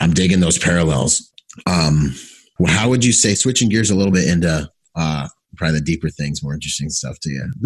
[0.00, 1.32] I'm digging those parallels.
[1.66, 2.14] Um,
[2.66, 6.42] how would you say switching gears a little bit into uh, probably the deeper things,
[6.42, 7.52] more interesting stuff to you?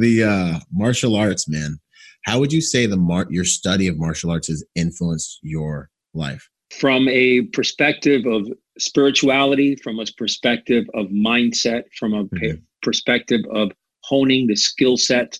[0.00, 1.78] the uh, martial arts, man.
[2.24, 6.48] How would you say the mar- your study of martial arts has influenced your life?
[6.80, 12.56] From a perspective of spirituality, from a perspective of mindset, from a mm-hmm.
[12.82, 13.70] perspective of
[14.02, 15.38] honing the skill set,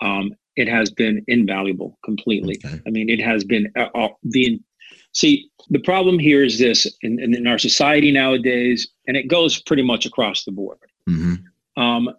[0.00, 2.60] um, it has been invaluable completely.
[2.64, 2.80] Okay.
[2.86, 4.60] I mean, it has been uh, uh the
[5.12, 9.82] See, the problem here is this in, in, our society nowadays, and it goes pretty
[9.82, 10.78] much across the board.
[11.08, 11.34] Mm-hmm.
[11.80, 12.10] Um,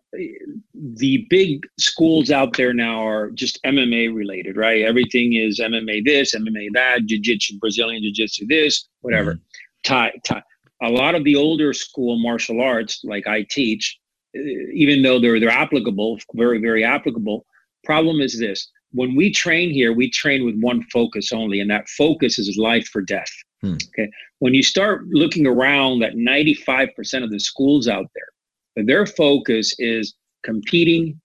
[0.74, 4.82] the big schools out there now are just MMA related, right?
[4.82, 9.36] Everything is MMA this, MMA that, Jiu Jitsu, Brazilian Jiu Jitsu this, whatever.
[9.36, 9.42] Mm-hmm.
[9.84, 10.42] Thai, Thai.
[10.84, 14.00] A lot of the older school martial arts, like I teach,
[14.34, 17.46] even though they're they're applicable, very very applicable.
[17.84, 21.90] Problem is this: when we train here, we train with one focus only, and that
[21.90, 23.32] focus is life or death.
[23.62, 23.76] Hmm.
[23.90, 24.10] Okay.
[24.40, 30.16] When you start looking around at 95% of the schools out there, their focus is
[30.44, 31.20] competing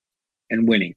[0.50, 0.94] and winning.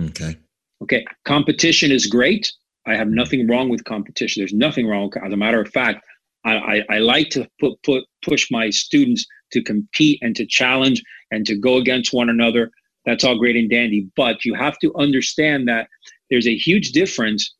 [0.00, 0.36] Okay.
[0.82, 1.04] Okay.
[1.24, 2.52] Competition is great.
[2.86, 4.40] I have nothing wrong with competition.
[4.40, 5.12] There's nothing wrong.
[5.22, 6.04] As a matter of fact,
[6.44, 11.02] I, I, I like to put, put push my students to compete and to challenge
[11.30, 12.70] and to go against one another
[13.08, 14.08] that's all great and dandy.
[14.16, 15.88] But you have to understand that
[16.30, 17.54] there's a huge difference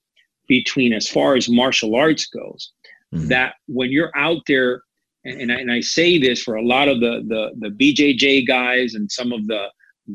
[0.47, 2.73] between, as far as martial arts goes,
[3.15, 3.29] mm-hmm.
[3.29, 4.83] that when you're out there,
[5.25, 8.47] and, and I, and, I, say this for a lot of the, the, the BJJ
[8.47, 9.67] guys and some of the,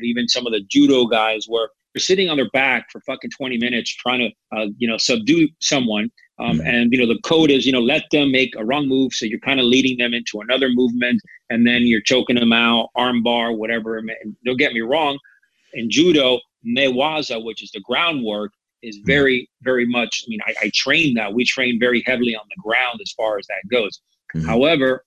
[0.02, 3.58] even some of the judo guys, where they're sitting on their back for fucking 20
[3.58, 6.10] minutes trying to, uh, you know, subdue someone.
[6.40, 6.68] Um, mm-hmm.
[6.68, 9.14] And, you know, the code is, you know, let them make a wrong move.
[9.14, 12.90] So you're kind of leading them into another movement and then you're choking them out,
[12.98, 14.02] armbar, whatever.
[14.46, 15.20] Don't get me wrong.
[15.74, 19.06] In judo, newaza, which is the groundwork, is mm-hmm.
[19.06, 20.24] very, very much.
[20.26, 21.34] I mean, I, I train that.
[21.34, 24.02] We train very heavily on the ground as far as that goes.
[24.36, 24.48] Mm-hmm.
[24.48, 25.06] However,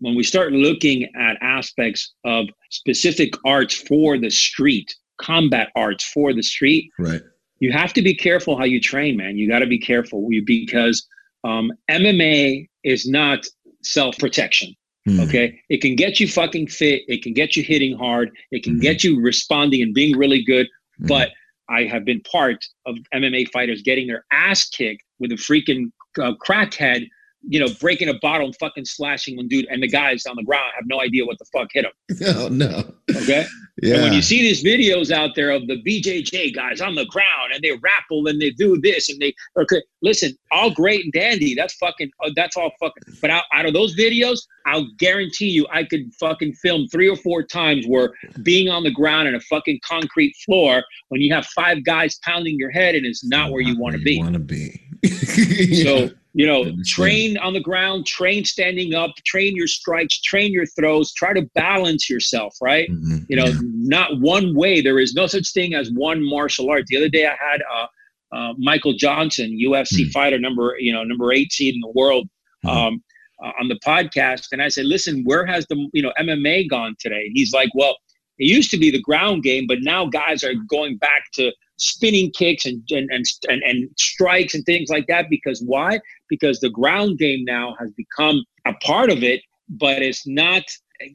[0.00, 6.32] when we start looking at aspects of specific arts for the street, combat arts for
[6.32, 7.20] the street, right?
[7.60, 9.36] You have to be careful how you train, man.
[9.36, 11.06] You got to be careful because
[11.44, 13.46] um, MMA is not
[13.82, 14.74] self protection.
[15.08, 15.26] Mm.
[15.26, 15.60] Okay.
[15.68, 17.02] It can get you fucking fit.
[17.08, 18.30] It can get you hitting hard.
[18.50, 18.82] It can mm-hmm.
[18.82, 20.66] get you responding and being really good.
[20.66, 21.06] Mm-hmm.
[21.06, 21.30] But
[21.68, 25.90] I have been part of MMA fighters getting their ass kicked with a freaking
[26.20, 27.06] uh, crackhead
[27.42, 30.42] you know, breaking a bottle and fucking slashing one dude, and the guys on the
[30.42, 31.92] ground have no idea what the fuck hit him.
[32.38, 32.92] Oh no.
[33.10, 33.46] Okay.
[33.82, 33.94] Yeah.
[33.94, 37.52] And when you see these videos out there of the BJJ guys on the ground
[37.54, 41.54] and they rappel and they do this and they okay, listen, all great and dandy.
[41.54, 42.10] That's fucking.
[42.22, 43.14] Uh, that's all fucking.
[43.20, 47.16] But out, out of those videos, I'll guarantee you, I could fucking film three or
[47.16, 51.46] four times where being on the ground in a fucking concrete floor when you have
[51.46, 54.18] five guys pounding your head and it's not, where you want to be.
[54.18, 54.82] Want to be.
[55.84, 60.66] So you know, train on the ground, train standing up, train your strikes, train your
[60.66, 62.88] throws, try to balance yourself, right?
[62.88, 63.16] Mm-hmm.
[63.28, 63.58] You know, yeah.
[63.62, 64.80] not one way.
[64.80, 66.84] There is no such thing as one martial art.
[66.86, 70.12] The other day I had a, uh, Michael Johnson, UFC mm.
[70.12, 72.28] fighter number you know number eight seed in the world,
[72.64, 72.70] mm.
[72.70, 73.02] um,
[73.42, 76.94] uh, on the podcast, and I said, "Listen, where has the you know MMA gone
[77.00, 77.96] today?" He's like, "Well,
[78.38, 82.30] it used to be the ground game, but now guys are going back to spinning
[82.30, 85.98] kicks and and and, and, and strikes and things like that because why?
[86.28, 90.62] Because the ground game now has become a part of it, but it's not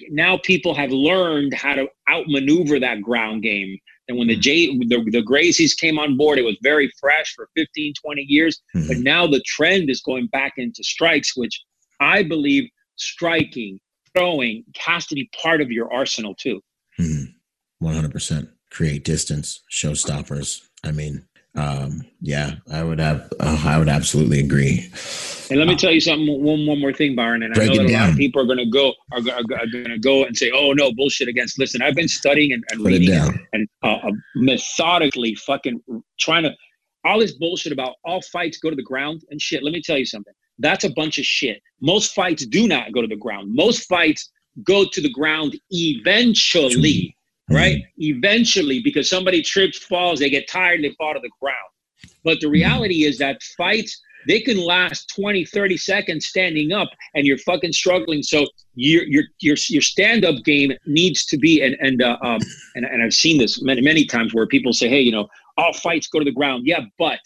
[0.10, 3.78] now people have learned how to outmaneuver that ground game.
[4.08, 4.42] And when the mm-hmm.
[4.42, 8.62] J the, the Gracies came on board, it was very fresh for 15, 20 years.
[8.76, 8.88] Mm-hmm.
[8.88, 11.62] But now the trend is going back into strikes, which
[12.00, 13.80] I believe striking,
[14.16, 16.62] throwing has to be part of your arsenal too.
[17.00, 17.86] Mm-hmm.
[17.86, 18.50] 100%.
[18.72, 20.68] Create distance, show stoppers.
[20.84, 24.90] I mean, um, yeah, I would have, uh, I would absolutely agree.
[25.50, 27.44] And let me tell you something, one, one more thing, Byron.
[27.44, 29.68] And I know that a lot of people are going to go, are, are, are
[29.68, 31.60] going to go and say, oh no, bullshit against.
[31.60, 35.82] Listen, I've been studying and, and reading and, and uh, uh, methodically fucking
[36.20, 36.54] trying to,
[37.06, 39.62] all this bullshit about all fights go to the ground and shit.
[39.62, 40.34] Let me tell you something.
[40.58, 41.62] That's a bunch of shit.
[41.82, 43.54] Most fights do not go to the ground.
[43.54, 44.32] Most fights
[44.64, 47.13] go to the ground eventually
[47.50, 47.78] right?
[47.78, 48.18] Mm-hmm.
[48.18, 51.58] Eventually, because somebody trips, falls, they get tired, and they fall to the ground.
[52.24, 57.26] But the reality is that fights, they can last 20, 30 seconds standing up and
[57.26, 58.24] you're fucking struggling.
[58.24, 62.40] So your your your, your stand-up game needs to be and and uh, um
[62.76, 65.28] and, and I've seen this many many times where people say, hey, you know,
[65.58, 66.64] all fights go to the ground.
[66.66, 67.20] Yeah, but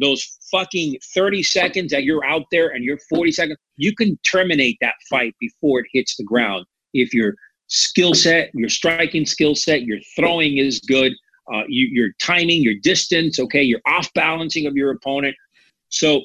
[0.00, 4.78] those fucking 30 seconds that you're out there and you're 40 seconds, you can terminate
[4.80, 7.34] that fight before it hits the ground if you're
[7.72, 11.12] skill set, your striking skill set, your throwing is good,
[11.52, 15.34] uh, you, your timing, your distance, okay, your off balancing of your opponent.
[15.88, 16.22] So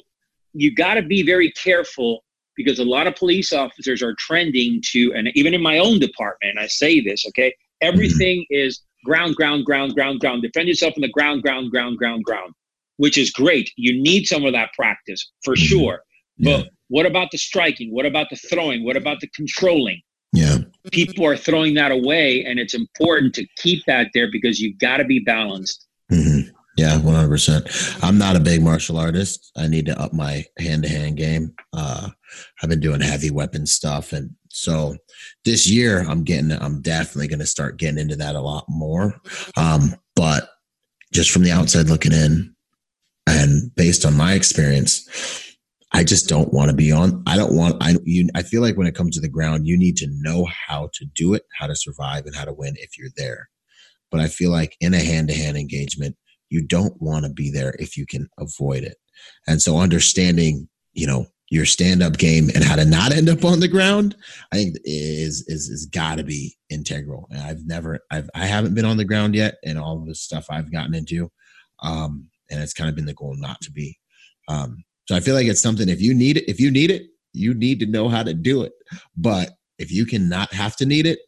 [0.52, 2.22] you got to be very careful
[2.54, 6.58] because a lot of police officers are trending to, and even in my own department,
[6.58, 10.42] I say this, okay, everything is ground, ground, ground, ground, ground.
[10.42, 12.52] Defend yourself in the ground, ground, ground, ground, ground,
[12.98, 13.72] which is great.
[13.76, 15.64] You need some of that practice for mm-hmm.
[15.64, 16.02] sure.
[16.40, 16.64] But yeah.
[16.88, 17.90] what about the striking?
[17.92, 18.84] What about the throwing?
[18.84, 20.02] What about the controlling?
[20.32, 20.58] Yeah.
[20.92, 24.98] People are throwing that away, and it's important to keep that there because you've got
[24.98, 25.86] to be balanced.
[26.10, 26.50] Mm-hmm.
[26.78, 28.04] Yeah, 100%.
[28.04, 29.50] I'm not a big martial artist.
[29.56, 31.52] I need to up my hand to hand game.
[31.72, 32.10] Uh,
[32.62, 34.12] I've been doing heavy weapon stuff.
[34.12, 34.96] And so
[35.44, 39.20] this year, I'm getting, I'm definitely going to start getting into that a lot more.
[39.56, 40.50] Um, but
[41.12, 42.54] just from the outside looking in,
[43.26, 45.47] and based on my experience,
[45.92, 47.22] I just don't want to be on.
[47.26, 47.82] I don't want.
[47.82, 48.28] I you.
[48.34, 51.06] I feel like when it comes to the ground, you need to know how to
[51.14, 53.48] do it, how to survive, and how to win if you're there.
[54.10, 56.16] But I feel like in a hand-to-hand engagement,
[56.50, 58.96] you don't want to be there if you can avoid it.
[59.46, 63.60] And so, understanding, you know, your stand-up game and how to not end up on
[63.60, 64.14] the ground,
[64.52, 67.28] I think is is is got to be integral.
[67.30, 70.46] And I've never, I've, I haven't been on the ground yet, and all the stuff
[70.50, 71.30] I've gotten into,
[71.82, 73.98] um, and it's kind of been the goal not to be.
[74.48, 77.06] Um, so I feel like it's something if you need it, if you need it,
[77.32, 78.72] you need to know how to do it.
[79.16, 81.20] But if you can not have to need it,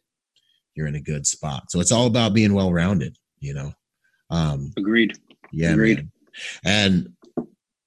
[0.75, 1.71] you're in a good spot.
[1.71, 3.73] So it's all about being well rounded, you know.
[4.29, 5.17] Um agreed.
[5.51, 5.71] Yeah.
[5.71, 6.07] Agreed.
[6.63, 7.15] Man.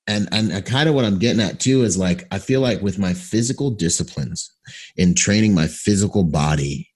[0.08, 2.82] And and and kind of what I'm getting at too is like I feel like
[2.82, 4.52] with my physical disciplines
[4.96, 6.90] in training my physical body,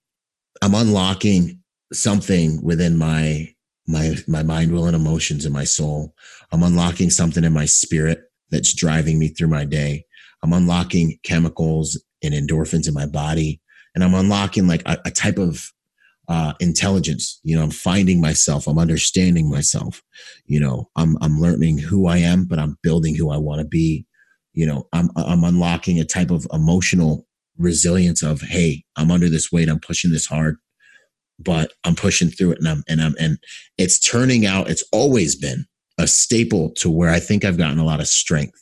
[0.61, 3.55] I'm unlocking something within my
[3.87, 6.13] my my mind, will, and emotions in my soul.
[6.51, 10.05] I'm unlocking something in my spirit that's driving me through my day.
[10.43, 13.61] I'm unlocking chemicals and endorphins in my body,
[13.95, 15.71] and I'm unlocking like a, a type of
[16.29, 17.39] uh, intelligence.
[17.43, 18.67] You know, I'm finding myself.
[18.67, 20.01] I'm understanding myself.
[20.45, 23.67] You know, I'm I'm learning who I am, but I'm building who I want to
[23.67, 24.05] be.
[24.53, 27.25] You know, I'm I'm unlocking a type of emotional
[27.57, 29.69] resilience of hey, I'm under this weight.
[29.69, 30.57] I'm pushing this hard,
[31.39, 33.37] but I'm pushing through it, and I'm and I'm and
[33.77, 34.69] it's turning out.
[34.69, 35.65] It's always been
[35.99, 38.59] a staple to where I think I've gotten a lot of strength.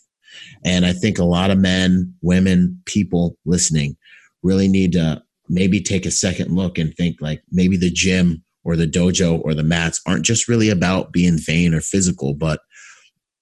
[0.65, 3.95] And I think a lot of men, women, people listening
[4.43, 8.75] really need to maybe take a second look and think like maybe the gym or
[8.75, 12.59] the dojo or the mats aren't just really about being vain or physical, but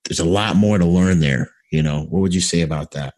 [0.03, 1.49] there's a lot more to learn there.
[1.71, 3.15] You know, what would you say about that?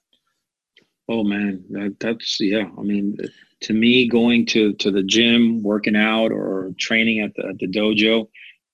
[1.09, 2.69] Oh man, that, that's yeah.
[2.78, 3.17] I mean,
[3.61, 7.67] to me, going to to the gym, working out, or training at the, at the
[7.67, 8.28] dojo,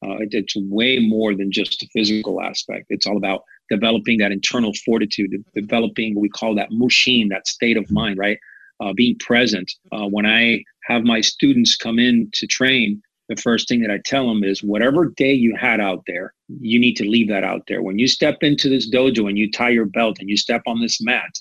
[0.04, 2.88] uh, it, it's way more than just the physical aspect.
[2.90, 7.78] It's all about developing that internal fortitude, developing what we call that mushin, that state
[7.78, 8.38] of mind, right?
[8.80, 9.72] Uh, being present.
[9.92, 14.00] Uh, when I have my students come in to train, the first thing that I
[14.04, 17.64] tell them is whatever day you had out there, you need to leave that out
[17.68, 17.82] there.
[17.82, 20.82] When you step into this dojo and you tie your belt and you step on
[20.82, 21.32] this mat,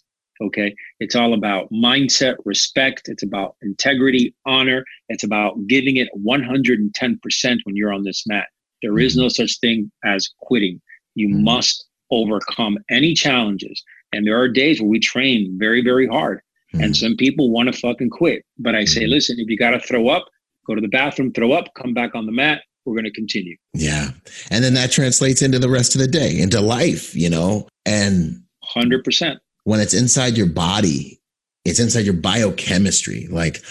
[0.43, 3.03] okay, it's all about mindset, respect.
[3.07, 4.84] It's about integrity, honor.
[5.09, 8.47] It's about giving it 110% when you're on this mat.
[8.82, 10.80] There is no such thing as quitting.
[11.14, 11.45] You mm-hmm.
[11.45, 13.82] must overcome any challenges.
[14.12, 16.40] And there are days where we train very, very hard.
[16.74, 16.84] Mm-hmm.
[16.84, 18.45] And some people want to fucking quit.
[18.59, 19.11] But I say, mm-hmm.
[19.11, 20.26] listen, if you got to throw up,
[20.66, 22.62] go to the bathroom, throw up, come back on the mat.
[22.84, 23.57] We're going to continue.
[23.74, 24.11] Yeah.
[24.51, 27.68] And then that translates into the rest of the day, into life, you know?
[27.86, 28.43] And
[28.74, 29.36] 100%.
[29.64, 31.20] When it's inside your body,
[31.64, 33.28] it's inside your biochemistry.
[33.30, 33.62] Like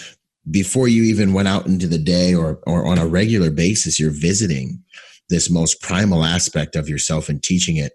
[0.50, 4.10] before you even went out into the day or, or on a regular basis, you're
[4.10, 4.82] visiting
[5.28, 7.92] this most primal aspect of yourself and teaching it,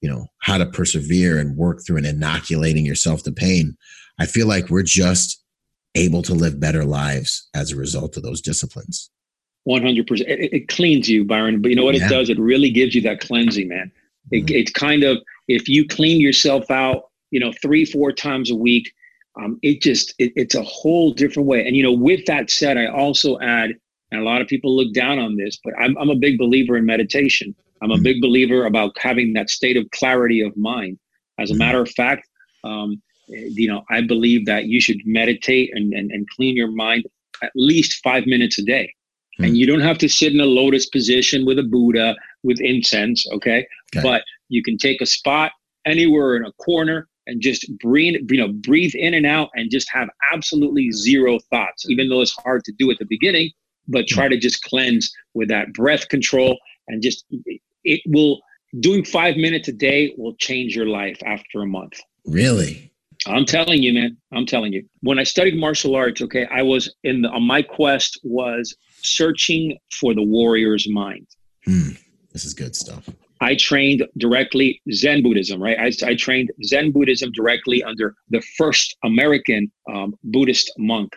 [0.00, 3.76] you know, how to persevere and work through and inoculating yourself to pain.
[4.18, 5.42] I feel like we're just
[5.94, 9.10] able to live better lives as a result of those disciplines.
[9.68, 10.20] 100%.
[10.20, 11.60] It, it cleans you, Byron.
[11.60, 12.06] But you know what yeah.
[12.06, 12.30] it does?
[12.30, 13.90] It really gives you that cleansing, man.
[14.30, 14.54] It, mm-hmm.
[14.54, 15.18] It's kind of,
[15.48, 18.92] if you clean yourself out, you know, three, four times a week,
[19.40, 21.66] um, it just it, it's a whole different way.
[21.66, 23.70] And you know, with that said, I also add,
[24.10, 26.76] and a lot of people look down on this, but I'm I'm a big believer
[26.76, 27.54] in meditation.
[27.82, 28.02] I'm a mm-hmm.
[28.02, 30.98] big believer about having that state of clarity of mind.
[31.38, 31.58] As a mm-hmm.
[31.60, 32.28] matter of fact,
[32.64, 37.04] um, you know, I believe that you should meditate and, and, and clean your mind
[37.42, 38.92] at least five minutes a day.
[39.34, 39.44] Mm-hmm.
[39.44, 43.26] And you don't have to sit in a lotus position with a Buddha with incense,
[43.32, 43.66] okay?
[43.94, 44.02] okay?
[44.02, 45.52] But you can take a spot
[45.86, 49.88] anywhere in a corner and just breathe, you know, breathe in and out and just
[49.92, 53.50] have absolutely zero thoughts, even though it's hard to do at the beginning,
[53.86, 56.58] but try to just cleanse with that breath control
[56.88, 57.24] and just
[57.84, 58.40] it will
[58.80, 62.00] doing five minutes a day will change your life after a month.
[62.26, 62.92] Really?
[63.26, 64.16] I'm telling you, man.
[64.32, 64.84] I'm telling you.
[65.02, 69.78] When I studied martial arts, okay, I was in the, on my quest was searching
[69.92, 71.26] for the warrior's mind.
[71.64, 71.90] Hmm.
[72.32, 73.08] This is good stuff.
[73.40, 75.78] I trained directly Zen Buddhism, right?
[75.78, 81.14] I, I trained Zen Buddhism directly under the first American um, Buddhist monk,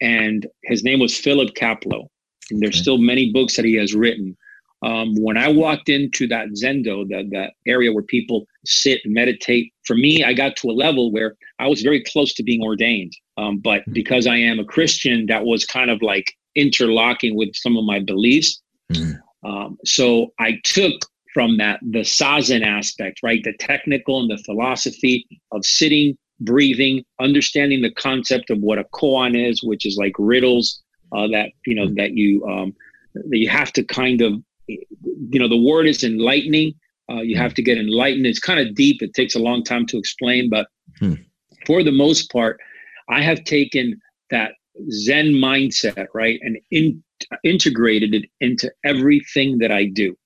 [0.00, 2.06] and his name was Philip Kapleau.
[2.50, 2.82] And there's okay.
[2.82, 4.36] still many books that he has written.
[4.82, 9.72] Um, when I walked into that Zendo, that, that area where people sit and meditate,
[9.84, 13.12] for me, I got to a level where I was very close to being ordained.
[13.36, 13.92] Um, but hmm.
[13.92, 18.00] because I am a Christian, that was kind of like interlocking with some of my
[18.00, 18.62] beliefs.
[18.92, 19.18] Mm.
[19.44, 20.94] Um, so I took
[21.38, 23.44] from that the zazen aspect, right?
[23.44, 29.36] The technical and the philosophy of sitting, breathing, understanding the concept of what a koan
[29.48, 30.82] is, which is like riddles
[31.12, 32.74] uh, that you know that you um,
[33.14, 34.32] that you have to kind of
[34.66, 36.74] you know the word is enlightening.
[37.08, 38.26] Uh, you have to get enlightened.
[38.26, 39.00] It's kind of deep.
[39.00, 40.66] It takes a long time to explain, but
[40.98, 41.14] hmm.
[41.66, 42.58] for the most part,
[43.08, 44.54] I have taken that
[44.90, 47.00] Zen mindset, right, and in,
[47.44, 50.16] integrated it into everything that I do.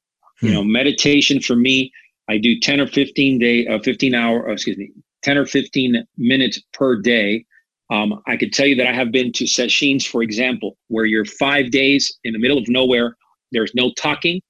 [0.42, 0.54] You hmm.
[0.54, 1.92] know, meditation for me,
[2.28, 4.90] I do 10 or 15 day, uh, 15 hour, uh, excuse me,
[5.22, 7.46] 10 or 15 minutes per day.
[7.90, 11.24] Um, I could tell you that I have been to sessions, for example, where you're
[11.24, 13.16] five days in the middle of nowhere.
[13.52, 14.40] There's no talking,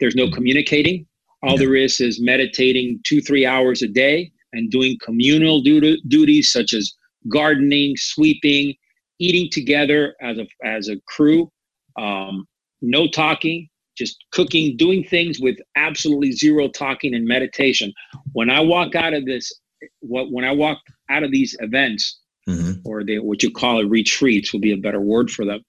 [0.00, 0.32] there's no hmm.
[0.32, 1.06] communicating.
[1.42, 1.58] All yeah.
[1.58, 6.72] there is is meditating two, three hours a day and doing communal duty, duties such
[6.72, 6.92] as
[7.28, 8.74] gardening, sweeping,
[9.18, 11.50] eating together as a as a crew.
[11.98, 12.46] Um,
[12.82, 17.92] no talking, just cooking, doing things with absolutely zero talking and meditation.
[18.32, 19.52] When I walk out of this,
[20.00, 20.78] what when I walk
[21.10, 22.18] out of these events,
[22.48, 22.86] mm-hmm.
[22.88, 25.60] or the, what you call it retreats would be a better word for them.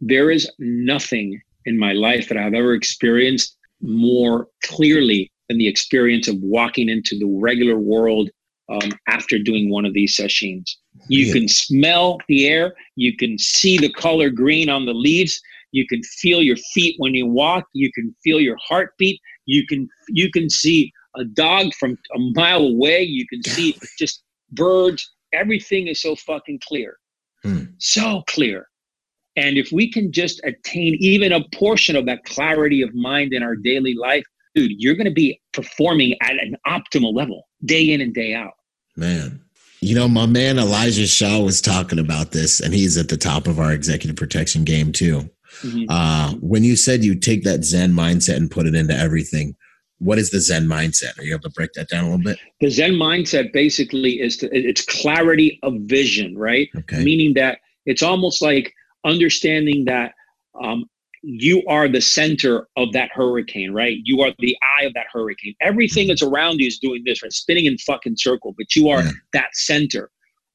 [0.00, 6.28] There is nothing in my life that I've ever experienced more clearly than the experience
[6.28, 8.30] of walking into the regular world
[8.68, 10.78] um, after doing one of these sessions.
[11.08, 11.32] You yeah.
[11.34, 15.40] can smell the air, you can see the color green on the leaves,
[15.74, 17.64] you can feel your feet when you walk.
[17.72, 19.20] You can feel your heartbeat.
[19.46, 23.02] You can you can see a dog from a mile away.
[23.02, 24.22] You can see just
[24.52, 25.10] birds.
[25.32, 26.96] Everything is so fucking clear.
[27.42, 27.64] Hmm.
[27.78, 28.68] so clear.
[29.36, 33.42] And if we can just attain even a portion of that clarity of mind in
[33.42, 38.00] our daily life dude you're going to be performing at an optimal level day in
[38.00, 38.52] and day out.
[38.96, 39.40] Man.
[39.80, 43.46] You know, my man Elijah Shaw was talking about this, and he's at the top
[43.46, 45.28] of our executive protection game too.
[45.62, 45.86] Mm-hmm.
[45.88, 49.56] Uh, when you said you take that Zen mindset and put it into everything,
[49.98, 51.18] what is the Zen mindset?
[51.18, 52.38] Are you able to break that down a little bit?
[52.60, 56.68] The Zen mindset basically is to, it's clarity of vision, right?
[56.76, 57.02] Okay.
[57.02, 58.72] Meaning that it's almost like
[59.04, 60.12] understanding that
[60.62, 60.84] um,
[61.22, 63.98] you are the center of that hurricane, right?
[64.04, 65.54] You are the eye of that hurricane.
[65.60, 67.32] Everything that's around you is doing this, right?
[67.32, 69.10] Spinning in fucking circle, but you are yeah.
[69.32, 70.10] that center.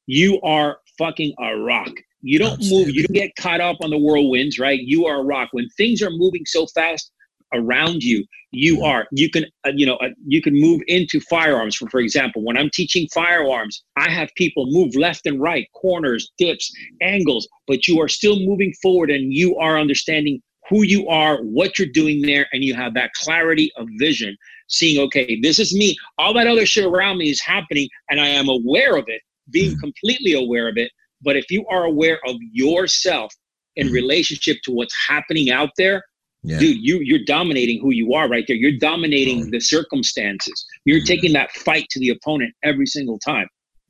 [0.06, 1.90] You are fucking a rock.
[2.22, 4.78] You don't move, you don't get caught up on the whirlwinds, right?
[4.80, 5.48] You are a rock.
[5.52, 7.10] When things are moving so fast
[7.54, 11.76] around you, you are, you can, uh, you know, uh, you can move into firearms.
[11.76, 16.30] For, for example, when I'm teaching firearms, I have people move left and right, corners,
[16.36, 21.38] dips, angles, but you are still moving forward and you are understanding who you are,
[21.38, 24.36] what you're doing there, and you have that clarity of vision,
[24.68, 25.96] seeing, okay, this is me.
[26.16, 29.74] All that other shit around me is happening, and I am aware of it, being
[29.74, 29.80] mm.
[29.80, 30.92] completely aware of it.
[31.22, 33.32] But if you are aware of yourself
[33.76, 33.92] in mm.
[33.92, 36.02] relationship to what's happening out there,
[36.42, 36.58] yeah.
[36.58, 38.56] dude, you you're dominating who you are right there.
[38.56, 39.50] You're dominating oh.
[39.50, 40.64] the circumstances.
[40.84, 41.06] You're mm.
[41.06, 43.48] taking that fight to the opponent every single time.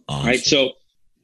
[0.09, 0.27] Awesome.
[0.27, 0.41] Right.
[0.41, 0.73] So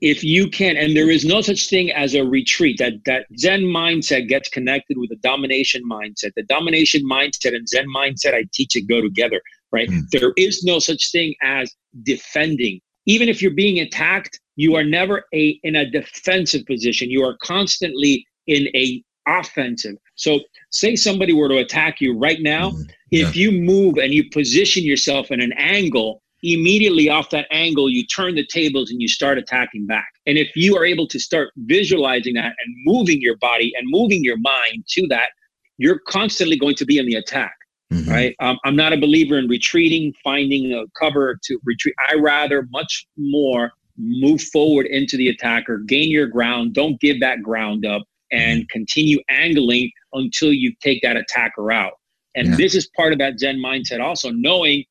[0.00, 3.62] if you can and there is no such thing as a retreat that that zen
[3.62, 8.76] mindset gets connected with a domination mindset the domination mindset and zen mindset i teach
[8.76, 9.40] it go together
[9.72, 10.02] right mm.
[10.12, 15.24] there is no such thing as defending even if you're being attacked you are never
[15.34, 20.40] a in a defensive position you are constantly in a offensive so
[20.70, 22.90] say somebody were to attack you right now mm.
[23.10, 23.26] yeah.
[23.26, 28.06] if you move and you position yourself in an angle immediately off that angle, you
[28.06, 30.08] turn the tables and you start attacking back.
[30.26, 34.22] And if you are able to start visualizing that and moving your body and moving
[34.22, 35.30] your mind to that,
[35.78, 37.54] you're constantly going to be in the attack.
[37.92, 38.10] Mm-hmm.
[38.10, 38.36] Right.
[38.40, 41.94] Um, I'm not a believer in retreating, finding a cover to retreat.
[42.10, 47.42] I rather much more move forward into the attacker, gain your ground, don't give that
[47.42, 48.66] ground up, and mm-hmm.
[48.72, 51.92] continue angling until you take that attacker out.
[52.34, 52.56] And yeah.
[52.56, 54.84] this is part of that Zen mindset also, knowing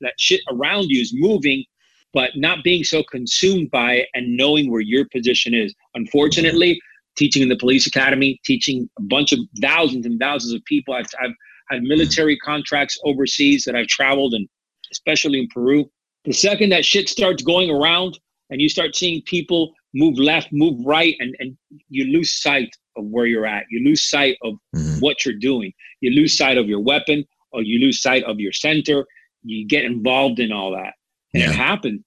[0.00, 1.64] that shit around you is moving,
[2.12, 5.74] but not being so consumed by it and knowing where your position is.
[5.94, 6.80] Unfortunately,
[7.16, 10.94] teaching in the police academy, teaching a bunch of thousands and thousands of people.
[10.94, 11.34] I've, I've
[11.70, 14.48] had military contracts overseas that I've traveled and
[14.92, 15.90] especially in Peru.
[16.24, 18.18] The second that shit starts going around
[18.50, 21.56] and you start seeing people move left, move right, and, and
[21.88, 23.64] you lose sight of where you're at.
[23.70, 24.98] You lose sight of mm-hmm.
[24.98, 25.72] what you're doing.
[26.00, 29.06] You lose sight of your weapon or you lose sight of your center
[29.42, 30.94] you get involved in all that.
[31.34, 31.50] And yeah.
[31.50, 32.02] it happens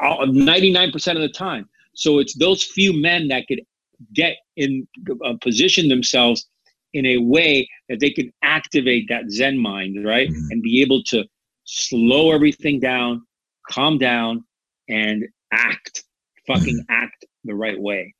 [0.00, 1.68] 99% of the time.
[1.94, 3.60] So it's those few men that could
[4.14, 4.86] get in
[5.24, 6.46] uh, position themselves
[6.94, 10.28] in a way that they can activate that Zen mind, right?
[10.28, 10.46] Mm-hmm.
[10.50, 11.24] And be able to
[11.64, 13.22] slow everything down,
[13.70, 14.44] calm down,
[14.88, 16.04] and act,
[16.46, 16.92] fucking mm-hmm.
[17.04, 18.14] act the right way.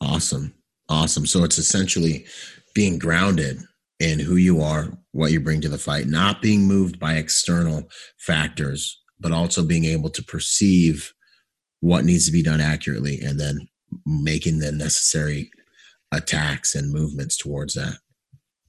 [0.00, 0.54] Awesome.
[0.88, 1.26] Awesome.
[1.26, 2.26] So it's essentially
[2.74, 3.60] being grounded
[4.00, 7.88] in who you are, what you bring to the fight, not being moved by external
[8.18, 11.12] factors, but also being able to perceive
[11.80, 13.68] what needs to be done accurately and then
[14.06, 15.50] making the necessary
[16.12, 17.94] attacks and movements towards that.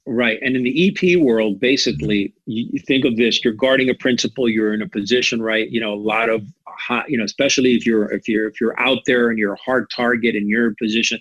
[0.06, 0.40] Right.
[0.42, 2.76] And in the EP world, basically, mm-hmm.
[2.76, 5.70] you think of this, you're guarding a principal, you're in a position, right?
[5.70, 8.80] You know, a lot of hot, you know, especially if you're if you're if you're
[8.80, 11.20] out there and you're a hard target and you're in position,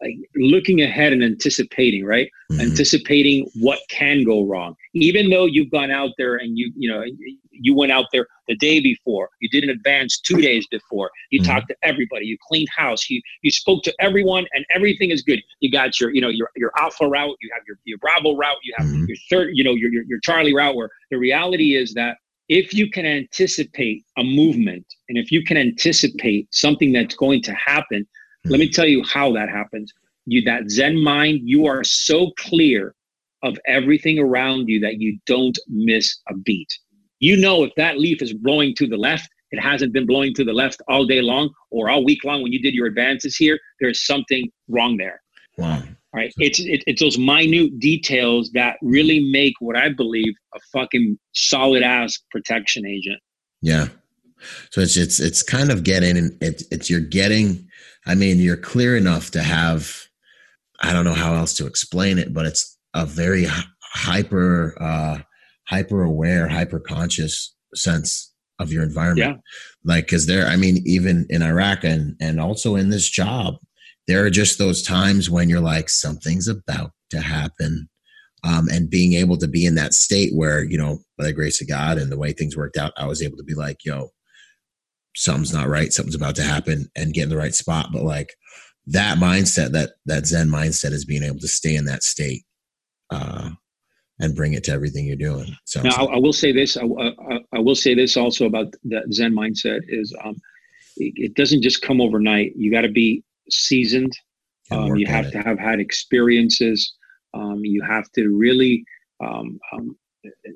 [0.00, 2.30] like looking ahead and anticipating, right?
[2.50, 2.60] Mm-hmm.
[2.60, 4.74] Anticipating what can go wrong.
[4.94, 7.02] Even though you've gone out there and you, you know,
[7.50, 11.40] you went out there the day before, you did an advance two days before, you
[11.40, 11.52] mm-hmm.
[11.52, 15.40] talked to everybody, you cleaned house, you you spoke to everyone, and everything is good.
[15.60, 18.58] You got your, you know, your your alpha route, you have your your Bravo route,
[18.62, 19.04] you have mm-hmm.
[19.06, 20.76] your third, you know, your, your your Charlie route.
[20.76, 22.16] Where the reality is that
[22.48, 27.52] if you can anticipate a movement and if you can anticipate something that's going to
[27.52, 28.06] happen
[28.44, 28.50] Hmm.
[28.50, 29.92] let me tell you how that happens.
[30.26, 32.94] You that Zen mind, you are so clear
[33.42, 36.68] of everything around you that you don't miss a beat.
[37.20, 40.44] You know if that leaf is blowing to the left, it hasn't been blowing to
[40.44, 43.58] the left all day long or all week long when you did your advances here,
[43.80, 45.22] there's something wrong there.
[45.56, 45.76] Wow.
[45.78, 46.32] All right.
[46.38, 51.82] It's it, it's those minute details that really make what I believe a fucking solid
[51.82, 53.20] ass protection agent.
[53.60, 53.88] Yeah.
[54.70, 57.67] So it's it's it's kind of getting it's it's you're getting
[58.08, 60.06] I mean, you're clear enough to have,
[60.82, 63.46] I don't know how else to explain it, but it's a very
[63.82, 65.18] hyper, uh,
[65.68, 69.36] hyper aware, hyper conscious sense of your environment.
[69.36, 69.40] Yeah.
[69.84, 73.56] Like, cause there, I mean, even in Iraq and, and also in this job,
[74.06, 77.88] there are just those times when you're like, something's about to happen.
[78.42, 81.60] Um, and being able to be in that state where, you know, by the grace
[81.60, 84.10] of God and the way things worked out, I was able to be like, yo,
[85.18, 87.88] something's not right, something's about to happen, and get in the right spot.
[87.92, 88.34] But like
[88.86, 92.44] that mindset, that that Zen mindset, is being able to stay in that state
[93.10, 93.50] uh,
[94.20, 95.54] and bring it to everything you're doing.
[95.64, 95.90] So now.
[95.90, 96.76] I, I, will say this.
[96.76, 100.36] I, I, I, will say this also about that Zen mindset is um,
[100.96, 102.52] it, it doesn't just come overnight.
[102.56, 104.12] You got to be seasoned.
[104.70, 105.30] Um, you have it.
[105.32, 106.94] to have had experiences.
[107.34, 108.84] Um, you have to really
[109.20, 109.96] um, um,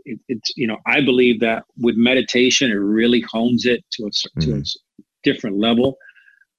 [0.05, 4.11] it, it's you know I believe that with meditation it really hones it to a,
[4.11, 4.41] mm-hmm.
[4.41, 5.03] to a mm-hmm.
[5.23, 5.97] different level,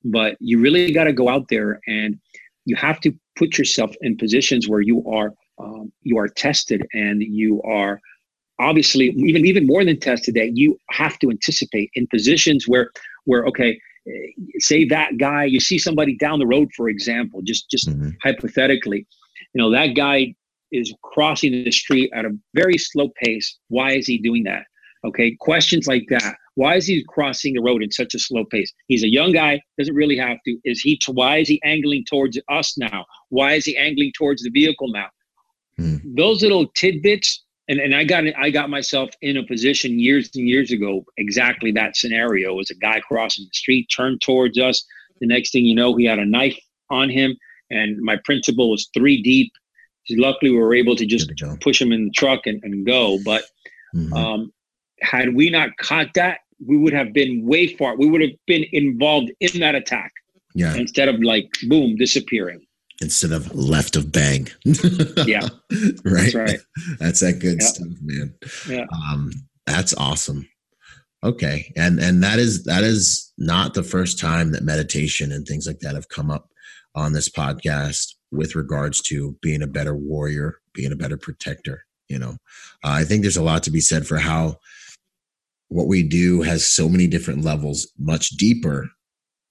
[0.03, 2.19] but you really got to go out there and
[2.65, 7.21] you have to put yourself in positions where you are um, you are tested and
[7.21, 7.99] you are
[8.59, 12.89] obviously even even more than tested that you have to anticipate in positions where
[13.25, 13.79] where okay
[14.59, 18.09] say that guy you see somebody down the road for example just just mm-hmm.
[18.21, 19.05] hypothetically
[19.53, 20.33] you know that guy
[20.73, 23.57] is crossing the street at a very slow pace.
[23.69, 24.63] Why is he doing that?
[25.05, 26.35] Okay, questions like that.
[26.55, 28.71] Why is he crossing the road in such a slow pace?
[28.87, 30.57] He's a young guy, doesn't really have to.
[30.63, 30.99] Is he?
[31.07, 33.05] Why is he angling towards us now?
[33.29, 35.07] Why is he angling towards the vehicle now?
[35.77, 35.97] Hmm.
[36.15, 40.47] Those little tidbits, and, and I got I got myself in a position years and
[40.47, 42.53] years ago, exactly that scenario.
[42.53, 44.85] Was a guy crossing the street, turned towards us.
[45.19, 46.59] The next thing you know, he had a knife
[46.89, 47.35] on him,
[47.71, 49.51] and my principal was three deep.
[50.09, 51.31] Luckily, we were able to just
[51.61, 53.19] push him in the truck and, and go.
[53.23, 53.43] But
[53.95, 54.13] mm-hmm.
[54.13, 54.53] um,
[55.01, 57.95] had we not caught that, we would have been way far.
[57.95, 60.11] We would have been involved in that attack.
[60.55, 60.75] Yeah.
[60.75, 62.65] Instead of like boom disappearing.
[63.01, 64.47] Instead of left of bang.
[65.25, 65.47] yeah.
[66.05, 66.31] right.
[66.31, 66.59] That's right.
[66.99, 68.35] That's that good stuff, man.
[68.69, 68.85] Yeah.
[68.93, 69.31] Um,
[69.65, 70.47] that's awesome.
[71.23, 71.71] Okay.
[71.75, 75.79] And and that is that is not the first time that meditation and things like
[75.79, 76.49] that have come up
[76.95, 81.85] on this podcast with regards to being a better warrior, being a better protector.
[82.09, 82.37] You know,
[82.83, 84.57] uh, I think there's a lot to be said for how
[85.69, 88.89] what we do has so many different levels, much deeper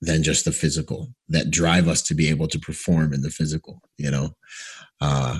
[0.00, 3.80] than just the physical that drive us to be able to perform in the physical.
[3.96, 4.30] You know,
[5.00, 5.38] uh,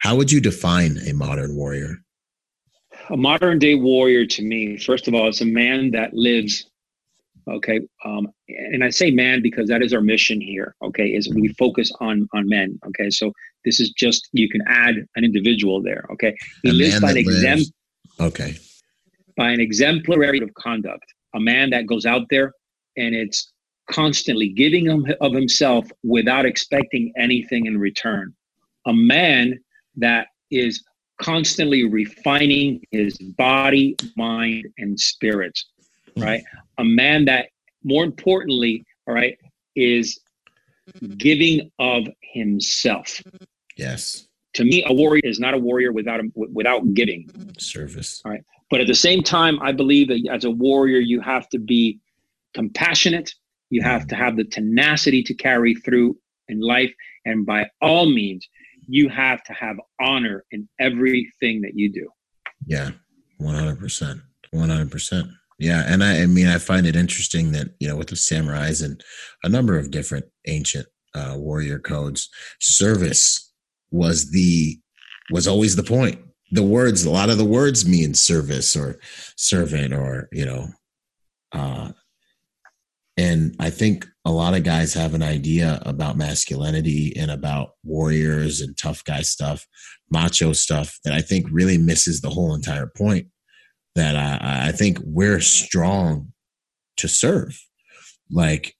[0.00, 1.96] how would you define a modern warrior?
[3.10, 6.66] A modern day warrior to me, first of all, is a man that lives
[7.48, 7.80] okay?
[8.04, 11.90] Um, and i say man because that is our mission here okay is we focus
[12.00, 13.10] on on men okay?
[13.10, 13.32] So
[13.64, 16.36] this is just you can add an individual there okay?
[16.62, 17.58] He lives by an exam
[18.20, 18.54] okay.
[19.36, 21.04] by an exemplary of conduct.
[21.34, 22.52] A man that goes out there
[22.96, 23.52] and it's
[23.90, 28.34] constantly giving him of himself without expecting anything in return.
[28.86, 29.58] A man
[29.96, 30.82] that is
[31.20, 35.58] constantly refining his body mind and spirit
[36.16, 36.42] right?
[36.78, 37.46] A man that
[37.84, 39.38] more importantly all right
[39.74, 40.20] is
[41.16, 43.22] giving of himself.
[43.76, 44.26] Yes.
[44.54, 47.28] To me a warrior is not a warrior without a, without giving.
[47.58, 48.22] Service.
[48.24, 48.42] All right.
[48.70, 52.00] But at the same time i believe that as a warrior you have to be
[52.54, 53.32] compassionate.
[53.70, 56.16] You have to have the tenacity to carry through
[56.48, 56.92] in life.
[57.24, 58.48] And by all means
[58.88, 62.08] you have to have honor in everything that you do.
[62.66, 62.90] Yeah.
[63.40, 64.22] 100%
[64.54, 68.16] 100% yeah, and I, I mean, I find it interesting that you know with the
[68.16, 69.02] samurais and
[69.42, 72.28] a number of different ancient uh, warrior codes,
[72.60, 73.52] service
[73.90, 74.78] was the
[75.30, 76.20] was always the point.
[76.52, 79.00] The words, a lot of the words mean service or
[79.36, 80.66] servant or you know,
[81.52, 81.92] uh,
[83.16, 88.60] and I think a lot of guys have an idea about masculinity and about warriors
[88.60, 89.66] and tough guy stuff,
[90.10, 93.28] macho stuff that I think really misses the whole entire point
[93.96, 96.32] that I, I think we're strong
[96.98, 97.60] to serve.
[98.30, 98.74] Like,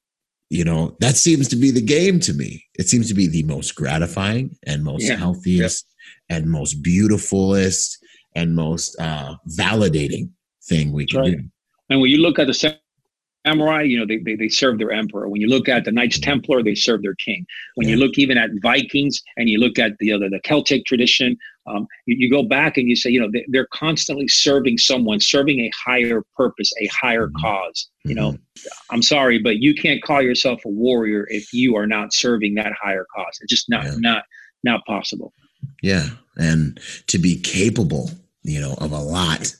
[0.49, 2.65] you know, that seems to be the game to me.
[2.75, 5.17] It seems to be the most gratifying and most yeah.
[5.17, 5.87] healthiest
[6.31, 6.43] yep.
[6.43, 7.99] and most beautifulest
[8.35, 10.31] and most uh, validating
[10.69, 11.37] thing we can right.
[11.37, 11.45] do.
[11.91, 12.55] And when you look at the
[13.47, 15.29] samurai, you know, they, they, they serve their emperor.
[15.29, 16.31] When you look at the Knights mm-hmm.
[16.31, 17.47] Templar, they serve their king.
[17.77, 21.37] When you look even at Vikings and you look at the other the Celtic tradition,
[21.67, 25.19] um, you, you, go back and you say, you know, they, are constantly serving someone,
[25.21, 27.45] serving a higher purpose, a higher mm-hmm.
[27.45, 27.89] cause.
[28.05, 28.95] You know, mm-hmm.
[28.95, 32.73] I'm sorry, but you can't call yourself a warrior if you are not serving that
[32.81, 33.39] higher cause.
[33.41, 33.97] It's just not yeah.
[33.99, 34.25] not
[34.65, 35.33] not possible.
[35.83, 36.79] Yeah, and
[37.09, 38.11] to be capable,
[38.43, 39.53] you know, of a lot,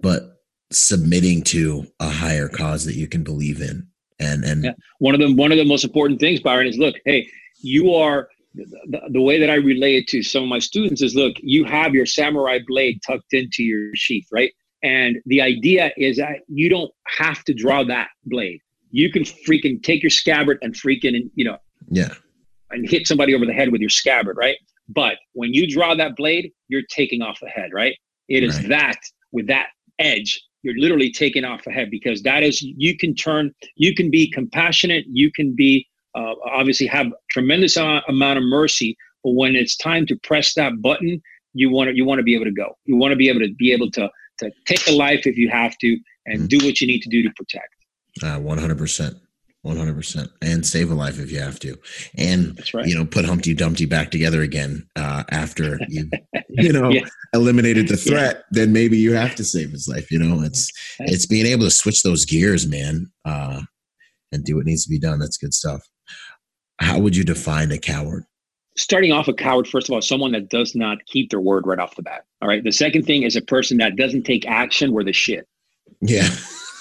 [0.00, 0.33] but
[0.70, 3.88] submitting to a higher cause that you can believe in.
[4.18, 4.72] And and yeah.
[4.98, 7.28] one of the one of the most important things byron is look hey
[7.60, 11.16] you are the, the, way that i relay it to some of my students is
[11.16, 14.52] look you have your samurai blade tucked into your sheath right?
[14.84, 18.60] And the idea is that you don't have to draw that blade.
[18.90, 21.58] You can freaking take your scabbard and freaking and, you know
[21.88, 22.14] yeah.
[22.70, 24.56] and hit somebody over the head with your scabbard right?
[24.88, 27.96] But when you draw that blade you're taking off the head right?
[28.28, 28.68] It is right.
[28.68, 28.98] that
[29.32, 29.66] with that
[29.98, 34.30] edge you're literally taking off ahead because that is you can turn you can be
[34.30, 40.06] compassionate you can be uh, obviously have tremendous amount of mercy but when it's time
[40.06, 41.22] to press that button
[41.54, 42.76] you want to you want to be able to go.
[42.84, 44.10] You want to be able to be able to
[44.40, 45.96] to take a life if you have to
[46.26, 46.46] and mm-hmm.
[46.46, 47.68] do what you need to do to protect.
[48.22, 49.20] Uh, 100%
[49.64, 51.76] 100% and save a life if you have to.
[52.16, 52.86] And right.
[52.86, 56.10] you know put humpty dumpty back together again uh, after you
[56.50, 57.06] you know yeah.
[57.32, 58.42] eliminated the threat yeah.
[58.50, 60.42] then maybe you have to save his life you know?
[60.42, 63.62] It's it's being able to switch those gears man uh,
[64.32, 65.18] and do what needs to be done.
[65.18, 65.82] That's good stuff.
[66.80, 68.24] How would you define a coward?
[68.76, 71.78] Starting off a coward first of all someone that does not keep their word right
[71.78, 72.24] off the bat.
[72.42, 72.62] All right?
[72.62, 75.48] The second thing is a person that doesn't take action where the shit.
[76.00, 76.28] Yeah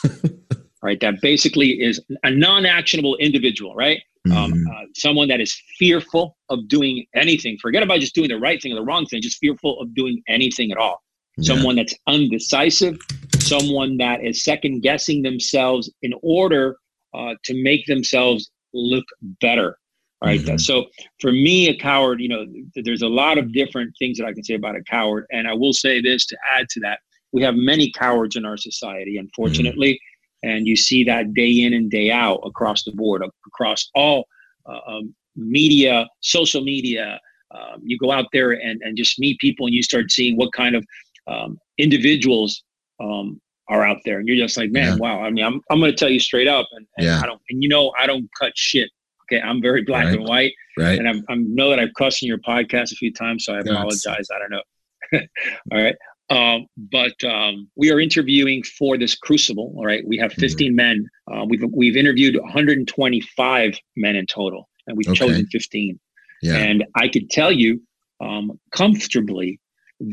[0.83, 0.99] right?
[0.99, 4.01] That basically is a non-actionable individual, right?
[4.25, 4.67] Um, mm-hmm.
[4.67, 7.57] Um, uh, someone that is fearful of doing anything.
[7.61, 9.21] Forget about just doing the right thing or the wrong thing.
[9.21, 11.01] Just fearful of doing anything at all.
[11.37, 11.55] Yeah.
[11.55, 12.97] Someone that's undecisive.
[13.39, 16.77] Someone that is second guessing themselves in order
[17.13, 19.05] uh, to make themselves look
[19.41, 19.77] better.
[20.23, 20.39] Right.
[20.39, 20.57] Mm-hmm.
[20.57, 20.85] So
[21.19, 24.43] for me, a coward, you know, there's a lot of different things that I can
[24.43, 25.25] say about a coward.
[25.31, 26.99] And I will say this to add to that.
[27.33, 29.93] We have many cowards in our society, unfortunately.
[29.93, 30.09] Mm-hmm
[30.43, 34.25] and you see that day in and day out across the board, across all
[34.67, 37.19] uh, um, media, social media.
[37.51, 40.51] Um, you go out there and, and just meet people, and you start seeing what
[40.53, 40.85] kind of
[41.27, 42.63] um, individuals
[42.99, 43.39] um,
[43.69, 44.95] are out there, and you're just like, man, yeah.
[44.97, 45.21] wow.
[45.21, 47.21] I mean, I'm I'm going to tell you straight up, and, and yeah.
[47.21, 48.89] I don't, and you know, I don't cut shit.
[49.23, 50.15] Okay, I'm very black right.
[50.15, 50.99] and white, right?
[50.99, 53.59] And I'm, I know that I've cussed in your podcast a few times, so I
[53.59, 54.27] apologize.
[54.35, 54.61] I don't know.
[55.71, 55.95] all right,
[56.29, 59.73] um, but um, we are interviewing for this crucible.
[59.75, 60.41] All right, we have mm-hmm.
[60.41, 60.75] 15 mm-hmm.
[60.75, 61.07] men.
[61.31, 65.17] Uh, we've we've interviewed 125 men in total, and we've okay.
[65.17, 65.99] chosen 15.
[66.41, 66.55] Yeah.
[66.55, 67.81] And I could tell you
[68.21, 69.59] um, comfortably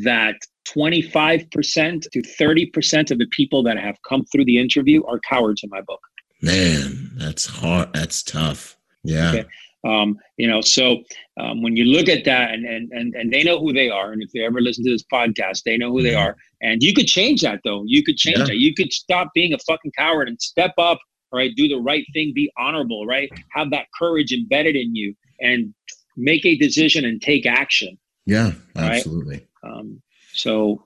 [0.05, 0.37] that
[0.69, 5.71] 25% to 30% of the people that have come through the interview are cowards in
[5.71, 6.01] my book.
[6.43, 7.93] Man, that's hard.
[7.93, 8.77] That's tough.
[9.03, 9.31] Yeah.
[9.31, 9.45] Okay.
[9.83, 10.99] Um, you know, so
[11.39, 14.12] um, when you look at that and, and and and they know who they are,
[14.12, 16.28] and if they ever listen to this podcast, they know who they mm-hmm.
[16.28, 16.37] are.
[16.62, 17.85] And you could change that though.
[17.87, 18.45] You could change yeah.
[18.45, 18.57] that.
[18.59, 20.99] You could stop being a fucking coward and step up,
[21.33, 21.51] right?
[21.57, 23.31] Do the right thing, be honorable, right?
[23.53, 25.74] Have that courage embedded in you and
[26.16, 27.99] make a decision and take action.
[28.26, 29.47] Yeah, absolutely.
[29.64, 29.72] Right?
[29.72, 30.03] Um,
[30.35, 30.85] so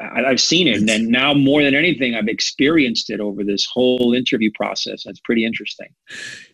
[0.00, 4.12] I, have seen it, and now more than anything, I've experienced it over this whole
[4.14, 5.02] interview process.
[5.04, 5.88] That's pretty interesting.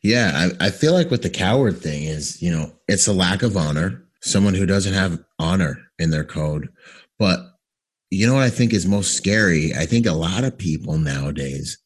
[0.03, 3.43] Yeah, I, I feel like with the coward thing is, you know, it's a lack
[3.43, 4.03] of honor.
[4.22, 6.68] Someone who doesn't have honor in their code,
[7.18, 7.41] but
[8.11, 9.72] you know what I think is most scary?
[9.74, 11.78] I think a lot of people nowadays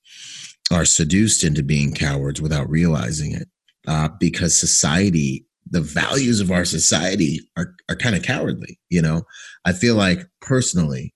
[0.73, 3.49] are seduced into being cowards without realizing it,
[3.87, 9.23] uh, because society the values of our society are, are kind of cowardly you know
[9.65, 11.14] i feel like personally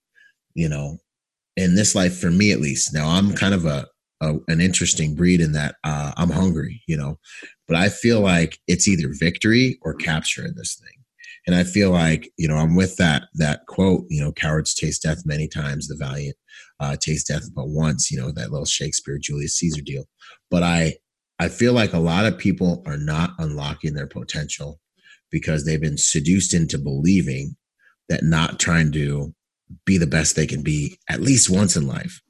[0.53, 0.97] you know,
[1.55, 2.93] in this life for me at least.
[2.93, 3.87] Now I'm kind of a,
[4.21, 7.17] a an interesting breed in that uh, I'm hungry, you know,
[7.67, 10.93] but I feel like it's either victory or capture in this thing.
[11.47, 15.03] And I feel like, you know, I'm with that that quote, you know, cowards taste
[15.03, 16.35] death many times, the valiant
[16.79, 20.03] uh, taste death but once, you know, that little Shakespeare Julius Caesar deal.
[20.51, 20.95] But I
[21.39, 24.79] I feel like a lot of people are not unlocking their potential
[25.31, 27.55] because they've been seduced into believing
[28.09, 29.33] that not trying to
[29.85, 32.21] be the best they can be at least once in life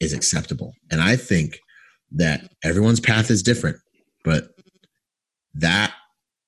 [0.00, 0.72] is acceptable.
[0.90, 1.58] And I think
[2.12, 3.78] that everyone's path is different,
[4.24, 4.48] but
[5.54, 5.92] that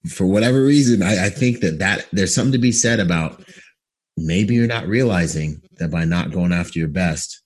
[0.09, 3.43] for whatever reason, I, I think that that there's something to be said about
[4.17, 7.43] maybe you're not realizing that by not going after your best,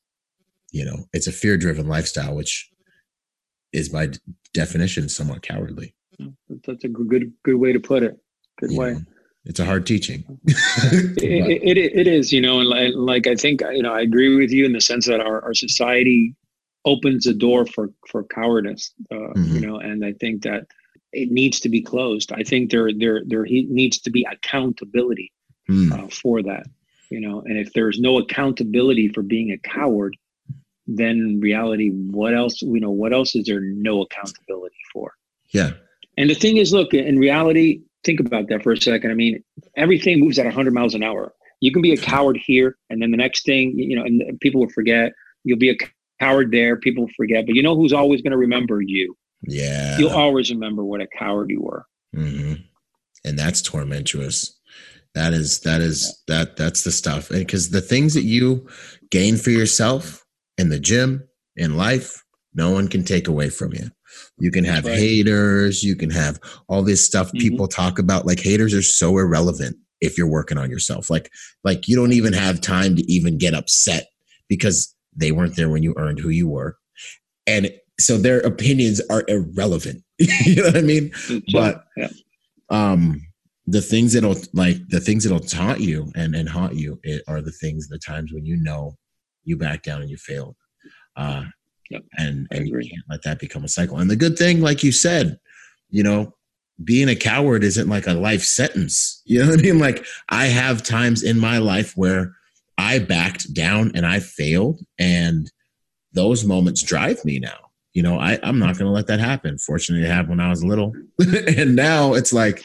[0.72, 2.68] you know, it's a fear driven lifestyle, which
[3.72, 4.09] is by
[4.55, 5.94] definition somewhat cowardly.
[6.66, 8.18] That's a good, good way to put it.
[8.59, 8.96] Good way.
[9.49, 10.24] It's a hard teaching.
[10.44, 14.36] it, it, it is, you know, and like, like, I think, you know, I agree
[14.36, 16.36] with you in the sense that our, our society
[16.84, 19.55] opens the door for, for cowardice, uh, mm-hmm.
[19.55, 20.66] you know, and I think that
[21.14, 22.30] it needs to be closed.
[22.30, 25.32] I think there, there, there needs to be accountability
[25.68, 25.92] mm.
[25.92, 26.66] uh, for that,
[27.11, 30.14] you know, and if there's no accountability for being a coward,
[30.86, 35.14] then reality, what else, you know, what else is there no accountability for?
[35.49, 35.70] Yeah.
[36.18, 39.11] And the thing is, look, in reality, think about that for a second.
[39.11, 39.42] I mean,
[39.76, 41.32] everything moves at 100 miles an hour.
[41.61, 44.61] You can be a coward here, and then the next thing, you know, and people
[44.61, 45.12] will forget.
[45.44, 45.76] You'll be a
[46.20, 46.76] coward there.
[46.76, 47.46] People will forget.
[47.46, 49.16] But you know who's always going to remember you?
[49.42, 49.99] Yeah.
[49.99, 51.84] You'll always remember what a coward you were.
[52.14, 52.55] Mm-hmm.
[53.24, 54.59] And that's tormentuous.
[55.14, 57.28] That is that is that that's the stuff.
[57.28, 58.68] Because the things that you
[59.11, 60.24] gain for yourself
[60.59, 61.26] in the gym,
[61.57, 62.22] in life,
[62.55, 63.90] no one can take away from you.
[64.38, 64.98] You can have right.
[64.98, 65.82] haters.
[65.82, 67.38] You can have all this stuff mm-hmm.
[67.38, 68.26] people talk about.
[68.26, 71.11] Like haters are so irrelevant if you're working on yourself.
[71.11, 71.30] Like,
[71.64, 74.06] like you don't even have time to even get upset
[74.48, 76.76] because they weren't there when you earned who you were.
[77.46, 80.04] And so their opinions are irrelevant.
[80.18, 81.12] you know what I mean?
[81.52, 82.09] But yeah.
[82.70, 83.22] um
[83.66, 86.98] the things that'll like the things that'll taunt you and, and haunt you
[87.28, 88.96] are the things the times when you know
[89.44, 90.56] you back down and you failed.
[91.16, 91.44] Uh
[91.91, 92.03] Yep.
[92.18, 93.99] And and you can't let that become a cycle.
[93.99, 95.39] And the good thing, like you said,
[95.91, 96.34] you know,
[96.84, 99.16] being a coward isn't like a life sentence.
[99.28, 99.78] You know what I mean?
[99.78, 102.34] Like I have times in my life where
[102.78, 105.51] I backed down and I failed, and
[106.14, 107.68] those moments drive me now.
[107.93, 109.59] You know, I, I'm not going to let that happen.
[109.59, 110.95] Fortunately, it happened when I was little.
[111.18, 112.64] and now it's like,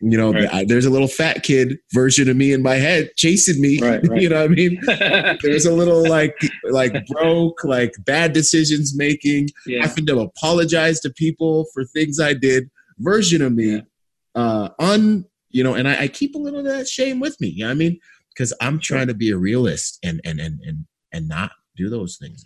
[0.00, 0.52] You know, right.
[0.52, 3.78] I, there's a little fat kid version of me in my head chasing me.
[3.80, 4.20] Right, right.
[4.20, 4.78] you know what I mean?
[5.42, 9.86] there's a little like like broke, like bad decisions making, yeah.
[9.86, 13.76] having to apologize to people for things I did version of me.
[13.76, 13.80] Yeah.
[14.34, 17.46] Uh un you know, and I, I, keep a little of that shame with me.
[17.46, 18.00] You know what I mean?
[18.30, 22.16] Because I'm trying to be a realist and and and and and not do those
[22.16, 22.44] things.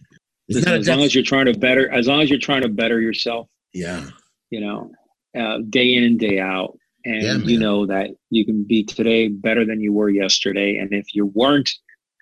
[0.48, 3.00] Listen, as long as you're trying to better, as long as you're trying to better
[3.00, 3.48] yourself.
[3.72, 4.08] Yeah.
[4.50, 4.92] You know,
[5.38, 9.28] uh, day in and day out, and yeah, you know that you can be today
[9.28, 10.76] better than you were yesterday.
[10.76, 11.70] And if you weren't,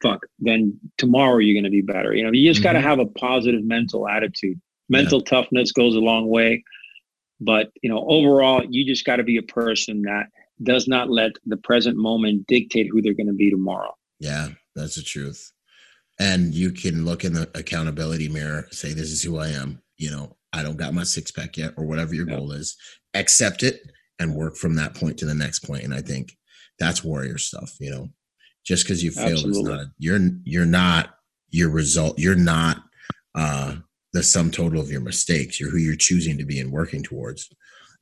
[0.03, 2.15] fuck, then tomorrow you're going to be better.
[2.15, 2.65] You know, you just mm-hmm.
[2.65, 4.61] got to have a positive mental attitude.
[4.89, 5.31] Mental yeah.
[5.31, 6.63] toughness goes a long way.
[7.41, 10.27] But you know, overall, you just got to be a person that
[10.63, 13.95] does not let the present moment dictate who they're going to be tomorrow.
[14.21, 15.53] Yeah, that's the truth.
[16.19, 19.83] And you can look in the accountability mirror, say, This is who I am.
[19.99, 22.77] You know, I don't got my six pack yet, or whatever your goal is.
[23.13, 23.81] Accept it
[24.19, 25.85] and work from that point to the next point.
[25.85, 26.37] And I think
[26.79, 28.09] that's warrior stuff, you know.
[28.65, 29.61] Just because you failed Absolutely.
[29.61, 31.19] is not you're you're not
[31.51, 32.83] your result, you're not
[33.35, 33.77] uh
[34.13, 35.61] the sum total of your mistakes.
[35.61, 37.49] You're who you're choosing to be and working towards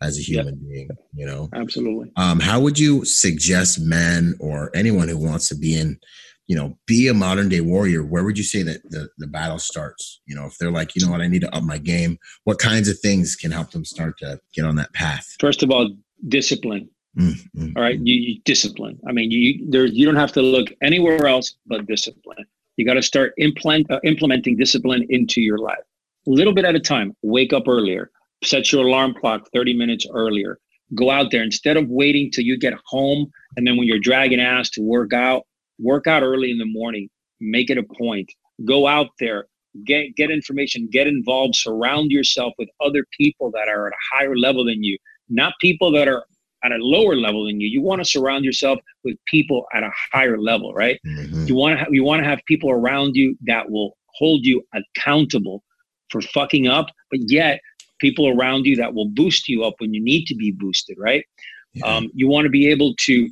[0.01, 0.69] as a human yep.
[0.69, 1.49] being, you know?
[1.55, 2.13] Absolutely.
[2.17, 5.99] Um, how would you suggest men or anyone who wants to be in,
[6.47, 8.05] you know, be a modern day warrior?
[8.05, 10.21] Where would you say that the, the battle starts?
[10.27, 12.59] You know, if they're like, you know what, I need to up my game, what
[12.59, 15.35] kinds of things can help them start to get on that path?
[15.41, 15.89] First of all,
[16.29, 16.89] discipline.
[17.19, 17.77] Mm-hmm.
[17.77, 18.99] All right, you, you, discipline.
[19.09, 22.45] I mean, you there you don't have to look anywhere else but discipline.
[22.77, 25.85] You got to start implement, uh, implementing discipline into your life,
[26.27, 27.17] a little bit at a time.
[27.23, 28.11] Wake up earlier
[28.47, 30.59] set your alarm clock 30 minutes earlier.
[30.95, 34.41] Go out there instead of waiting till you get home and then when you're dragging
[34.41, 35.45] ass to work out,
[35.79, 37.09] work out early in the morning.
[37.41, 38.31] Make it a point.
[38.65, 39.47] Go out there,
[39.85, 44.37] get get information, get involved, surround yourself with other people that are at a higher
[44.37, 44.97] level than you,
[45.29, 46.25] not people that are
[46.65, 47.69] at a lower level than you.
[47.69, 50.99] You want to surround yourself with people at a higher level, right?
[51.07, 51.47] Mm-hmm.
[51.47, 54.63] You want to ha- you want to have people around you that will hold you
[54.75, 55.63] accountable
[56.11, 57.61] for fucking up, but yet
[58.01, 61.25] people around you that will boost you up when you need to be boosted, right?
[61.75, 61.87] Yeah.
[61.87, 63.29] Um, you want to be able to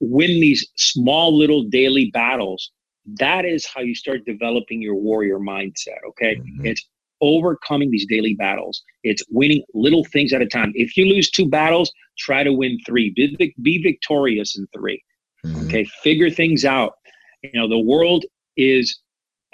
[0.00, 2.70] win these small little daily battles.
[3.18, 5.98] That is how you start developing your warrior mindset.
[6.10, 6.36] Okay.
[6.36, 6.66] Mm-hmm.
[6.66, 6.86] It's
[7.22, 8.82] overcoming these daily battles.
[9.04, 10.72] It's winning little things at a time.
[10.74, 13.10] If you lose two battles, try to win three.
[13.16, 15.02] Be, be victorious in 3
[15.46, 15.66] mm-hmm.
[15.66, 15.84] Okay.
[16.02, 16.94] Figure things out.
[17.42, 18.24] You know, the world
[18.56, 19.00] is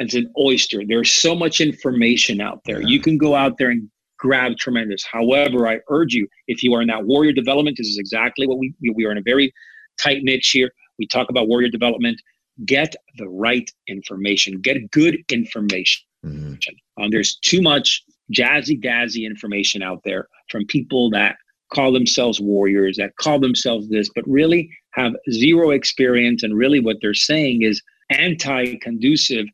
[0.01, 0.83] as an oyster.
[0.87, 2.81] There's so much information out there.
[2.81, 2.89] Yeah.
[2.89, 3.89] You can go out there and
[4.19, 5.05] grab tremendous.
[5.11, 8.59] However, I urge you, if you are in that warrior development, this is exactly what
[8.59, 9.53] we we are in a very
[10.01, 10.71] tight niche here.
[10.99, 12.21] We talk about warrior development.
[12.67, 14.61] Get the right information.
[14.61, 16.08] Get good information.
[16.25, 16.55] Mm-hmm.
[17.03, 18.03] Um, there's too much
[18.33, 21.37] jazzy dazzy information out there from people that
[21.73, 26.43] call themselves warriors, that call themselves this, but really have zero experience.
[26.43, 29.47] And really, what they're saying is anti conducive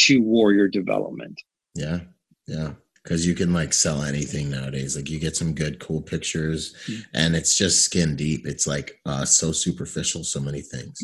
[0.00, 1.40] to warrior development.
[1.74, 2.00] Yeah.
[2.46, 4.96] Yeah because you can like sell anything nowadays.
[4.96, 7.00] Like you get some good, cool pictures, mm-hmm.
[7.14, 8.46] and it's just skin deep.
[8.46, 11.02] It's like uh, so superficial, so many things.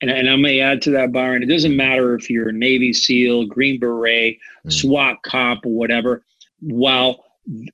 [0.00, 1.42] And, and I may add to that, Byron.
[1.42, 4.70] It doesn't matter if you're a Navy SEAL, Green Beret, mm-hmm.
[4.70, 6.24] SWAT cop, or whatever.
[6.60, 7.24] While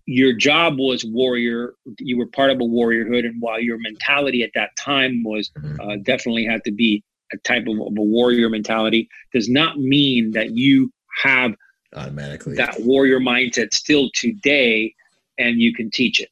[0.07, 4.51] your job was warrior, you were part of a warriorhood, and while your mentality at
[4.55, 5.81] that time was mm-hmm.
[5.81, 7.03] uh, definitely had to be
[7.33, 11.55] a type of, of a warrior mentality, does not mean that you have
[11.95, 14.93] automatically that warrior mindset still today
[15.39, 16.31] and you can teach it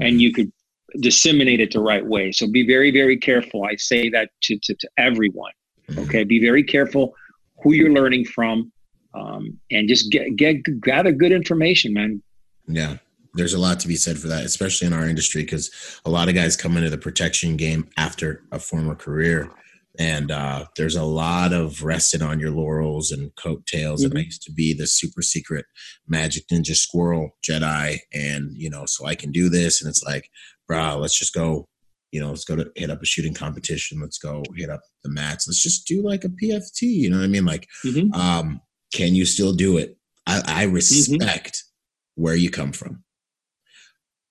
[0.00, 0.52] and you could
[1.00, 4.74] disseminate it the right way so be very very careful i say that to, to,
[4.74, 5.52] to everyone
[5.88, 6.00] mm-hmm.
[6.00, 7.14] okay be very careful
[7.62, 8.70] who you're learning from
[9.14, 12.22] um, and just get get gather good information man
[12.66, 12.96] yeah
[13.34, 16.28] there's a lot to be said for that especially in our industry because a lot
[16.28, 19.50] of guys come into the protection game after a former career
[19.98, 24.04] and uh, there's a lot of rested on your laurels and coattails.
[24.04, 24.12] Mm-hmm.
[24.12, 25.66] And I used to be the super secret
[26.06, 29.82] magic ninja squirrel Jedi, and you know, so I can do this.
[29.82, 30.30] And it's like,
[30.68, 31.66] bro, let's just go.
[32.12, 34.00] You know, let's go to hit up a shooting competition.
[34.00, 35.46] Let's go hit up the mats.
[35.46, 36.82] Let's just do like a PFT.
[36.82, 37.44] You know what I mean?
[37.44, 38.12] Like, mm-hmm.
[38.18, 38.62] um,
[38.94, 39.98] can you still do it?
[40.26, 40.74] I, I mm-hmm.
[40.74, 42.22] respect mm-hmm.
[42.22, 43.04] where you come from,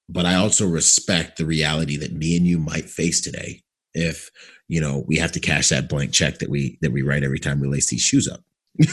[0.10, 3.62] but I also respect the reality that me and you might face today
[3.98, 4.30] if
[4.68, 7.40] you know we have to cash that blank check that we that we write every
[7.40, 8.42] time we lace these shoes up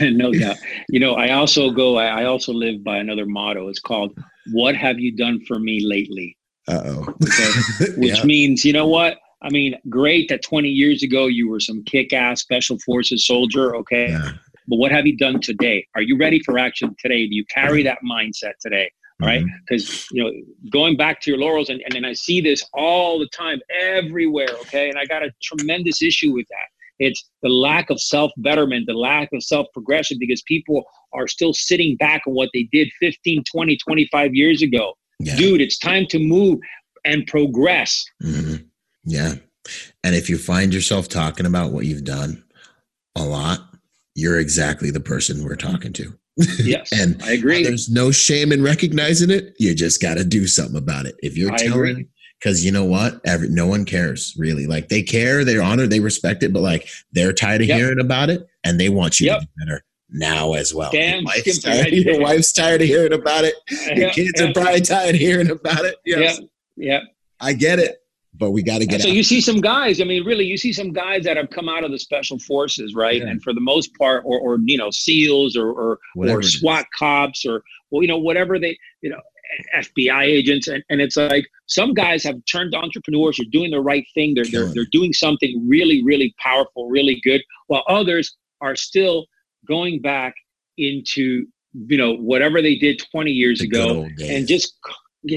[0.00, 0.56] no doubt
[0.88, 4.16] you know i also go i also live by another motto it's called
[4.52, 6.36] what have you done for me lately
[6.68, 7.92] uh-oh okay?
[7.96, 8.24] which yeah.
[8.24, 12.40] means you know what i mean great that 20 years ago you were some kick-ass
[12.40, 14.32] special forces soldier okay yeah.
[14.68, 17.82] but what have you done today are you ready for action today do you carry
[17.82, 18.90] that mindset today
[19.20, 19.44] right?
[19.66, 20.16] Because mm-hmm.
[20.16, 20.30] you know,
[20.70, 24.48] going back to your laurels, and, and then I see this all the time, everywhere.
[24.62, 26.66] Okay, and I got a tremendous issue with that.
[26.98, 31.52] It's the lack of self betterment, the lack of self progression, because people are still
[31.52, 34.94] sitting back on what they did 15, 20, 25 years ago.
[35.18, 35.36] Yeah.
[35.36, 36.60] Dude, it's time to move
[37.04, 38.04] and progress.
[38.22, 38.64] Mm-hmm.
[39.04, 39.34] Yeah.
[40.02, 42.42] And if you find yourself talking about what you've done
[43.16, 43.60] a lot,
[44.14, 46.16] you're exactly the person we're talking to.
[46.58, 47.62] Yes, and I agree.
[47.62, 49.54] There's no shame in recognizing it.
[49.58, 51.16] You just got to do something about it.
[51.18, 52.08] If you're I telling,
[52.38, 54.66] because you know what, Every, no one cares really.
[54.66, 57.78] Like they care, they're honored they respect it, but like they're tired of yep.
[57.78, 59.40] hearing about it, and they want you yep.
[59.40, 60.90] to be better now as well.
[60.90, 63.54] Damn, your wife's, tired, your wife's tired of hearing about it.
[63.96, 64.12] Your yep.
[64.14, 65.96] kids are probably tired of hearing about it.
[66.04, 66.32] Yeah,
[66.76, 67.00] yeah.
[67.40, 68.00] I get it
[68.40, 69.02] but we got to get.
[69.02, 70.00] So you see some guys.
[70.00, 72.94] I mean, really, you see some guys that have come out of the special forces,
[72.94, 73.20] right?
[73.20, 73.28] Yeah.
[73.28, 77.44] And for the most part, or, or you know, SEALs or or, or SWAT cops
[77.44, 79.20] or well, you know, whatever they, you know,
[79.76, 83.38] FBI agents, and, and it's like some guys have turned entrepreneurs.
[83.38, 84.34] Are doing the right thing.
[84.34, 89.26] They're they're, they're doing something really really powerful, really good, while others are still
[89.70, 90.34] going back
[90.76, 94.74] into you know whatever they did 20 years the ago and just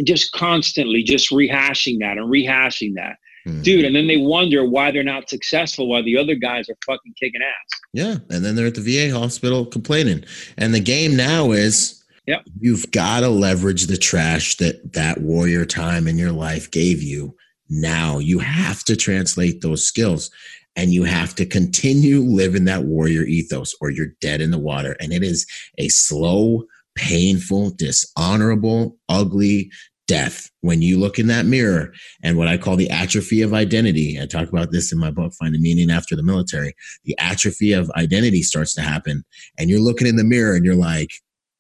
[0.04, 3.18] just constantly just rehashing that and rehashing that.
[3.46, 3.62] Mm-hmm.
[3.62, 7.14] Dude, and then they wonder why they're not successful while the other guys are fucking
[7.20, 7.80] kicking ass.
[7.92, 8.16] Yeah.
[8.30, 10.24] And then they're at the VA hospital complaining.
[10.58, 12.44] And the game now is yep.
[12.62, 17.36] you've got to leverage the trash that that warrior time in your life gave you.
[17.70, 20.32] Now you have to translate those skills
[20.76, 24.96] and you have to continue living that warrior ethos or you're dead in the water.
[25.00, 25.46] And it is
[25.78, 26.64] a slow,
[26.96, 29.72] painful, dishonorable, ugly
[30.08, 31.94] death when you look in that mirror
[32.24, 34.20] and what I call the atrophy of identity.
[34.22, 36.74] I talk about this in my book, Finding Meaning After the Military.
[37.06, 39.24] The atrophy of identity starts to happen,
[39.58, 41.12] and you're looking in the mirror and you're like,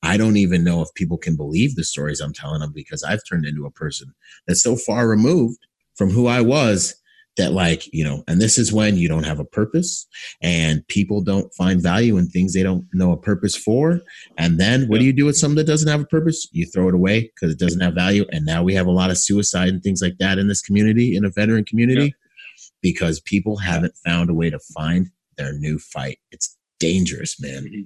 [0.01, 3.21] I don't even know if people can believe the stories I'm telling them because I've
[3.27, 4.13] turned into a person
[4.45, 5.59] that's so far removed
[5.95, 6.93] from who I was
[7.37, 10.07] that like you know and this is when you don't have a purpose
[10.41, 14.01] and people don't find value in things they don't know a purpose for.
[14.37, 16.47] And then what do you do with something that doesn't have a purpose?
[16.51, 18.25] You throw it away because it doesn't have value.
[18.31, 21.15] And now we have a lot of suicide and things like that in this community
[21.15, 22.71] in a veteran community yeah.
[22.81, 26.19] because people haven't found a way to find their new fight.
[26.31, 27.63] It's dangerous man.
[27.63, 27.81] Mm-hmm.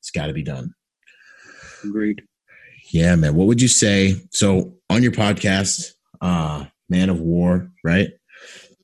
[0.00, 0.74] it's got to be done.
[1.84, 2.22] Agreed.
[2.92, 3.34] Yeah man.
[3.34, 4.16] What would you say?
[4.30, 8.10] So on your podcast uh man of war right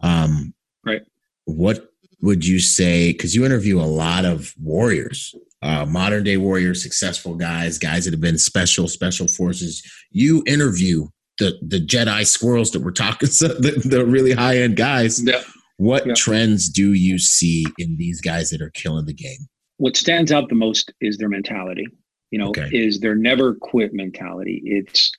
[0.00, 1.02] um, right.
[1.44, 1.90] What
[2.20, 3.12] would you say?
[3.12, 8.12] Because you interview a lot of warriors, uh, modern day warriors, successful guys, guys that
[8.12, 9.82] have been special, special forces.
[10.10, 15.22] You interview the the Jedi squirrels that we're talking, the, the really high end guys.
[15.22, 15.42] Yeah.
[15.76, 16.14] What yeah.
[16.16, 19.46] trends do you see in these guys that are killing the game?
[19.76, 21.86] What stands out the most is their mentality.
[22.30, 22.68] You know, okay.
[22.72, 24.60] is their never quit mentality.
[24.64, 25.12] It's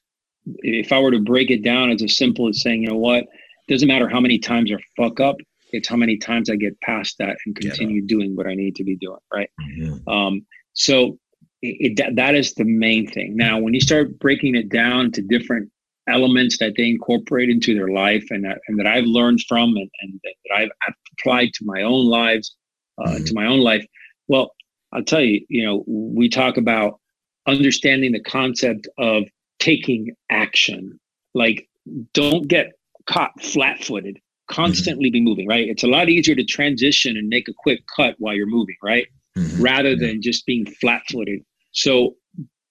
[0.59, 3.25] if I were to break it down as as simple as saying, you know what,
[3.70, 5.38] doesn't matter how many times I fuck up.
[5.72, 8.84] It's how many times I get past that and continue doing what I need to
[8.84, 9.20] be doing.
[9.34, 9.49] Right.
[9.61, 10.09] Mm-hmm.
[10.09, 11.20] Um, so
[11.61, 13.36] it, it, that is the main thing.
[13.36, 15.70] Now, when you start breaking it down to different
[16.07, 19.89] elements that they incorporate into their life and that, and that I've learned from and,
[20.01, 22.55] and that I've applied to my own lives,
[22.97, 23.26] uh, mm-hmm.
[23.26, 23.86] to my own life.
[24.28, 24.51] Well,
[24.91, 26.99] I'll tell you, you know, we talk about
[27.45, 29.26] understanding the concept of
[29.59, 30.99] taking action.
[31.36, 31.70] Like,
[32.13, 32.72] don't get
[33.10, 35.14] caught flat footed, constantly mm-hmm.
[35.14, 35.68] be moving, right?
[35.68, 39.07] It's a lot easier to transition and make a quick cut while you're moving, right?
[39.38, 39.62] Mm-hmm.
[39.62, 40.07] Rather yeah.
[40.07, 41.41] than just being flat footed.
[41.72, 42.16] So,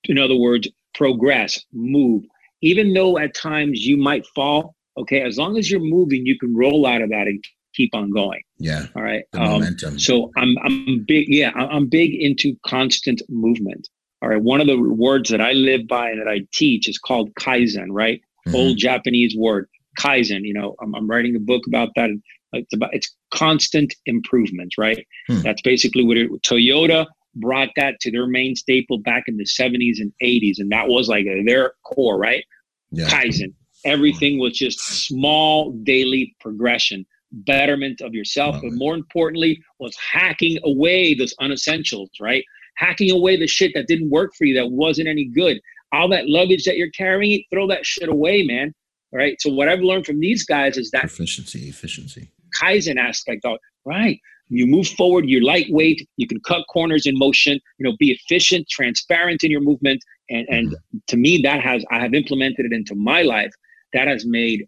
[0.05, 2.25] in other words, progress, move.
[2.63, 6.57] Even though at times you might fall, okay, as long as you're moving, you can
[6.57, 7.43] roll out of that and
[7.75, 8.43] keep on going.
[8.59, 8.87] Yeah.
[8.97, 9.23] All right.
[9.35, 11.27] Um, so I'm I'm big.
[11.29, 13.89] Yeah, I'm big into constant movement.
[14.21, 14.43] All right.
[14.43, 17.87] One of the words that I live by and that I teach is called kaizen.
[17.91, 18.21] Right.
[18.49, 18.57] Mm-hmm.
[18.57, 19.69] Old Japanese word
[19.99, 22.11] kaizen you know i'm, I'm writing a book about that.
[22.53, 25.07] It's about it's constant improvement right?
[25.27, 25.41] Hmm.
[25.41, 30.01] that's basically what it toyota brought that to their main staple back in the 70s
[30.01, 32.45] and 80s and that was like their core right?
[32.91, 33.09] Yeah.
[33.09, 33.55] kaizen.
[33.85, 38.79] Everything was just small daily progression betterment of yourself Love but it.
[38.79, 42.45] more importantly was hacking away those unessentials right?
[42.77, 45.61] Hacking away the shit that didn't work for you that wasn't any good.
[45.93, 48.75] All that luggage that you're carrying throw that shit away man
[49.13, 49.41] right?
[49.41, 52.31] So what I've learned from these guys is that efficiency, efficiency,
[52.61, 54.21] Kaizen aspect of right.
[54.51, 58.67] You move forward, you're lightweight, you can cut corners in motion, you know, be efficient,
[58.71, 60.03] transparent in your movement.
[60.31, 60.99] And and mm-hmm.
[61.09, 63.53] to me, that has I have implemented it into my life.
[63.93, 64.67] That has made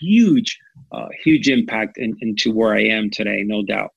[0.00, 0.58] huge,
[0.92, 3.90] uh, huge impact in, into where I am today, no doubt.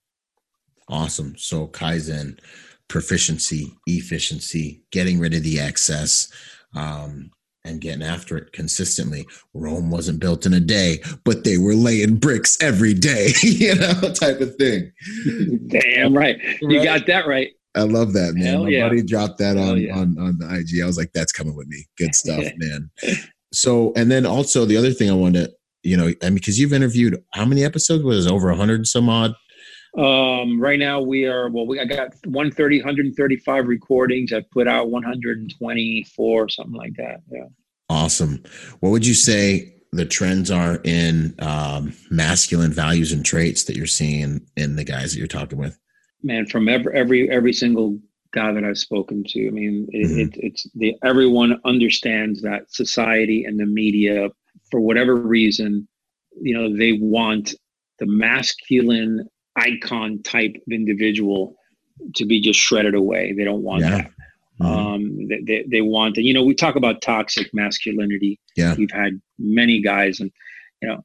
[0.87, 1.35] Awesome.
[1.37, 2.39] So Kaizen,
[2.87, 6.31] proficiency, efficiency, getting rid of the excess,
[6.75, 7.31] um,
[7.65, 9.27] and getting after it consistently.
[9.53, 14.13] Rome wasn't built in a day, but they were laying bricks every day, you know,
[14.13, 14.91] type of thing.
[15.67, 16.37] Damn right.
[16.61, 17.51] You got that right.
[17.75, 18.45] I love that, man.
[18.45, 18.87] Hell My yeah.
[18.87, 19.97] buddy dropped that on, yeah.
[19.97, 20.81] on on the IG.
[20.81, 21.85] I was like, that's coming with me.
[21.97, 22.89] Good stuff, man.
[23.51, 25.53] So, and then also the other thing I wanted to,
[25.83, 28.31] you know, I mean, because you've interviewed how many episodes was it?
[28.31, 29.33] over a hundred some odd?
[29.97, 31.65] Um, right now we are well.
[31.65, 34.33] We I got 130, 135 recordings.
[34.33, 37.21] I put out 124, something like that.
[37.31, 37.45] Yeah.
[37.89, 38.43] Awesome.
[38.79, 43.85] What would you say the trends are in um, masculine values and traits that you're
[43.85, 45.77] seeing in the guys that you're talking with?
[46.23, 47.97] Man, from every every every single
[48.33, 50.27] guy that I've spoken to, I mean, it, Mhm.
[50.27, 54.29] it, it's the everyone understands that society and the media,
[54.71, 55.87] for whatever reason,
[56.41, 57.53] you know, they want
[57.99, 59.25] the masculine
[59.55, 61.55] icon type of individual
[62.15, 63.33] to be just shredded away.
[63.33, 63.89] They don't want Yeah.
[63.89, 64.11] that.
[64.61, 64.65] Mhm.
[64.65, 68.39] Um, they, they, they want, you know, we talk about toxic masculinity.
[68.55, 68.73] yeah.
[68.77, 70.31] We've had many guys, and
[70.81, 71.03] you know,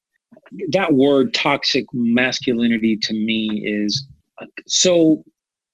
[0.71, 4.07] that word toxic masculinity to me is
[4.41, 5.25] uh, so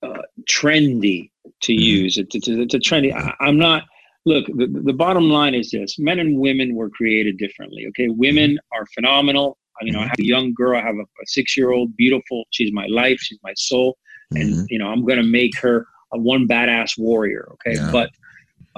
[0.02, 1.30] uh, trendy
[1.62, 1.80] to Mhm.
[1.80, 2.16] use.
[2.18, 3.12] It, it's, it's a trendy.
[3.14, 3.84] I, I'm not.
[4.24, 7.86] Look, the, the bottom line is this: men and women were created differently.
[7.88, 9.56] Okay, women are phenomenal.
[9.80, 10.78] I- You know, I have a young girl.
[10.78, 12.44] I have a, a six-year-old, beautiful.
[12.50, 13.18] She's my life.
[13.20, 13.96] She's my soul
[14.34, 14.66] and Mhm.
[14.70, 17.90] you know i'm going to make her a one badass warrior okay Yeah.
[17.92, 18.08] but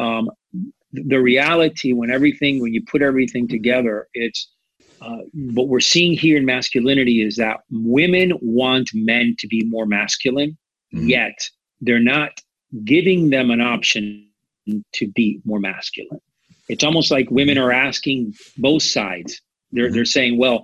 [0.05, 0.25] um
[0.93, 4.41] the reality when everything when you put everything together it's
[5.01, 5.23] uh,
[5.57, 10.53] what we're seeing here in masculinity is that women want men to be more masculine
[10.95, 11.09] Mhm.
[11.17, 11.39] yet
[11.81, 12.33] they're not
[12.85, 14.05] giving them an option
[14.99, 16.21] to be more masculine
[16.69, 19.31] it's almost like women are asking both sides
[19.73, 19.95] they're Mhm.
[19.95, 20.59] they're saying well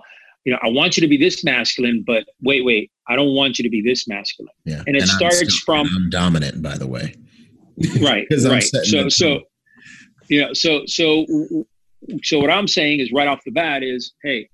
[0.44, 3.58] you know i want you to be this masculine but wait wait i don't want
[3.58, 4.82] you to be this masculine Yeah.
[4.86, 7.14] and it I'm starts still- from- and I'm dominant, by the way.
[8.00, 9.40] right I'm right so so
[10.28, 11.26] you know so so
[12.22, 14.48] so what i'm saying is right off the bat is hey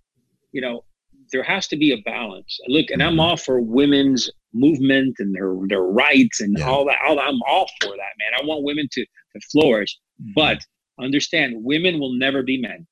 [0.52, 0.84] you know
[1.32, 3.20] there has to be a balance look and i'm Mhm.
[3.20, 6.68] all for women's movement and their their rights and Yeah.
[6.68, 9.96] all that all, i'm all for that man i want women to to flourish
[10.34, 10.58] but
[10.98, 12.86] understand women will never be men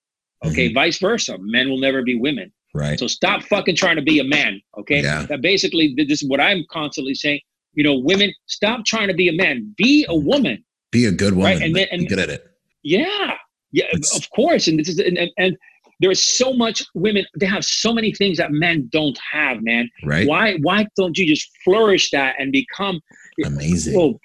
[0.44, 0.74] okay Mm-hmm.
[0.74, 2.98] vice versa men will never be women right.
[2.98, 4.60] so stop fucking trying to be a man.
[4.78, 5.02] Okay.
[5.02, 5.26] Yeah.
[5.26, 7.40] That basically, this is what I'm constantly saying.
[7.74, 9.74] You know, women, stop trying to be a man.
[9.76, 10.26] Be a mm-hmm.
[10.26, 10.64] woman.
[10.90, 11.52] Be a good woman.
[11.52, 12.44] Right, and then- and- good at it.
[12.82, 13.34] Yeah.
[13.72, 13.86] Yeah.
[13.92, 14.68] It's- of course.
[14.68, 15.56] And this is, and, and, and
[16.00, 19.90] there is so much women, they have so many things that men don't have, man.
[20.04, 20.26] Right.
[20.26, 23.00] Why, why don't you just flourish that and become
[23.44, 23.96] Amazing.
[23.96, 24.20] well,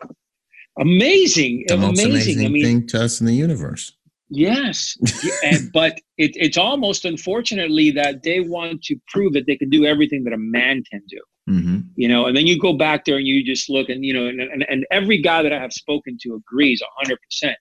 [0.79, 1.65] amazing?
[1.67, 2.11] the most amazing.
[2.11, 3.93] amazing I mean, thing to us in the universe.
[4.35, 4.97] Yes,
[5.43, 9.85] and, but it, it's almost unfortunately that they want to prove that they can do
[9.85, 11.19] everything that a man can do.
[11.49, 11.79] Mm-hmm.
[11.95, 14.25] You know, and then you go back there and you just look, and you know,
[14.27, 17.57] and and, and every guy that I have spoken to agrees hundred percent.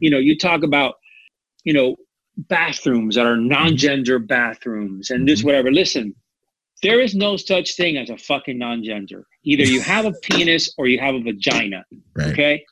[0.00, 0.94] You know, you talk about,
[1.64, 1.96] you know,
[2.36, 5.44] bathrooms that are non-gender bathrooms and this Mhm.
[5.46, 5.72] whatever.
[5.72, 6.14] Listen,
[6.82, 9.26] there is no such thing as a fucking non-gender.
[9.44, 11.84] Either you have a penis or you have a vagina.
[12.14, 12.28] Right.
[12.32, 12.64] Okay.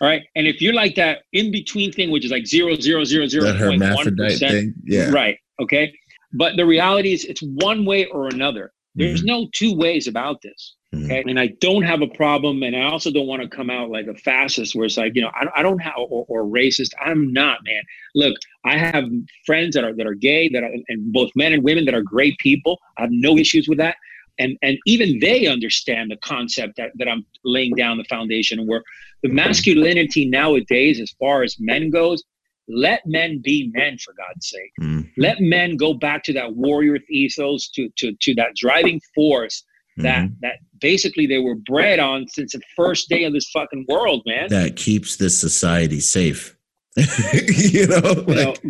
[0.00, 0.22] All right.
[0.34, 3.44] And if you're like that in between thing, which is like zero zero zero zero
[3.44, 4.74] That hermaphrodite thing.
[4.84, 5.10] Yeah.
[5.10, 5.36] right?
[5.60, 5.92] Okay.
[6.32, 8.72] But the reality is, it's one way or another.
[8.94, 9.26] There's Mhm.
[9.26, 10.74] no two ways about this.
[10.94, 11.04] Mhm.
[11.04, 11.22] Okay.
[11.28, 12.62] And I don't have a problem.
[12.62, 15.22] And I also don't want to come out like a fascist where it's like, you
[15.22, 16.90] know, I, I don't have, or, or racist.
[17.04, 17.82] I'm not, man.
[18.14, 18.34] Look,
[18.64, 19.04] I have
[19.46, 22.02] friends that are, that are gay, that are, and both men and women that are
[22.02, 22.80] great people.
[22.98, 23.96] I have no issues with that.
[24.40, 28.82] And, and even they understand the concept that, that I'm laying down the foundation where
[29.22, 32.24] the masculinity nowadays, as far as men goes,
[32.68, 35.10] let men be men for God's sake Mhm.
[35.18, 39.64] let men go back to that warrior ethos to to to that driving force
[39.96, 40.36] that Mhm.
[40.42, 44.46] that basically they were bred on since the first day of this fucking world man
[44.48, 46.56] that keeps this society safe.
[46.96, 48.62] you know, you know, like,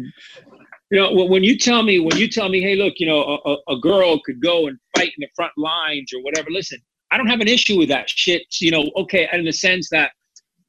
[0.90, 3.72] you know when- you tell me when you tell me hey look you know a,
[3.72, 6.78] a- girl could go and fight in the front lines or whatever listen
[7.10, 10.10] i don't have an issue with that shit you know okay in the sense that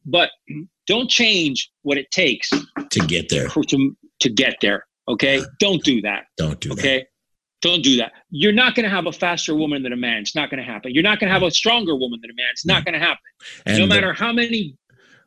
[0.06, 0.30] but
[0.88, 2.50] don't change what it takes
[2.90, 3.48] to get there.
[3.50, 6.80] to, to get there okay don't do that Don't do that.
[6.80, 7.06] Okay.
[7.62, 8.12] Don't do that.
[8.32, 10.22] You're not going to have a faster woman than a man.
[10.22, 10.96] It's not going to happen.
[10.96, 12.48] You're not going to have a stronger woman than a man.
[12.52, 12.86] It's not mm.
[12.86, 13.22] going to happen.
[13.68, 14.76] And no the- matter how many,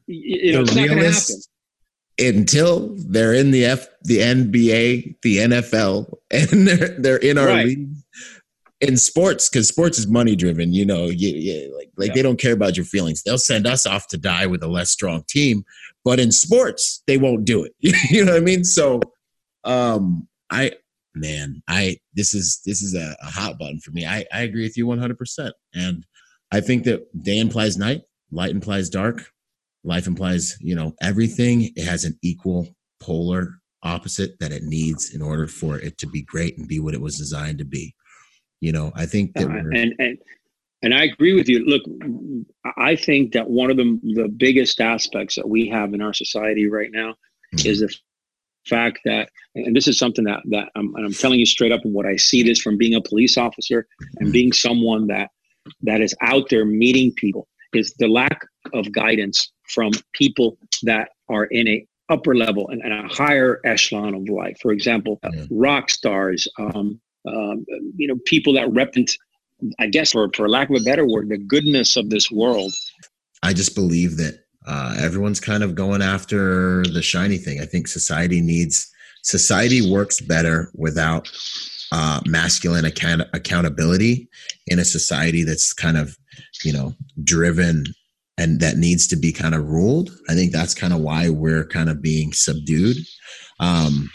[0.09, 1.37] you know, it's not going to happen.
[2.19, 7.67] Until they're in the F, the NBA, the NFL, and they're they're in our Right.
[7.67, 7.91] league
[8.81, 10.73] in sports because sports is money driven.
[10.75, 12.15] You know, you, you, like like Yeah.
[12.15, 13.23] they don't care about your feelings.
[13.23, 15.65] They'll send us off to die with a less strong team,
[16.05, 17.75] but in sports they won't do it.
[18.11, 18.65] you know what I mean?
[18.65, 19.01] So,
[19.65, 20.73] um, I
[21.15, 24.07] man, I this is this is a, a hot button for me.
[24.07, 26.05] I I agree with you one hundred percent, and
[26.53, 29.31] I think that day implies night, light implies dark
[29.85, 32.69] life implies you know everything it has an equal
[33.01, 36.95] polar opposite that it needs in order for it to be great and be what
[36.95, 37.95] it was designed to be.
[38.61, 40.19] You know, I think that uh, and and
[40.83, 41.65] and I agree with you.
[41.65, 41.83] Look,
[42.79, 46.69] I think that one of the the biggest aspects that we have in our society
[46.69, 47.15] right now
[47.55, 47.69] mm-hmm.
[47.69, 47.95] is the
[48.67, 51.93] fact that, and this is something that that I'm, I'm telling you straight up, and
[51.93, 54.33] what I see this from being a police officer and mm-hmm.
[54.33, 55.31] being someone that
[55.83, 61.45] that is out there meeting people is the lack of guidance from people that are
[61.45, 64.57] in a upper level and, and a higher echelon of life.
[64.61, 65.47] For example, yeah.
[65.51, 67.65] rock stars, um, um,
[67.97, 69.17] you know, people that represent,
[69.79, 72.73] I guess, for, for lack of a better word, the goodness of this world.
[73.43, 77.61] I just believe that uh, everyone's kind of going after the shiny thing.
[77.61, 78.91] I think society needs,
[79.23, 81.31] society works better without
[81.93, 84.29] uh, masculine account- accountability
[84.67, 86.17] in a society that's kind of,
[86.65, 87.85] you know, driven
[88.37, 90.11] and that needs to be kind of ruled.
[90.29, 92.97] I think that's kind of why we're kind of being subdued.
[93.61, 94.11] Um,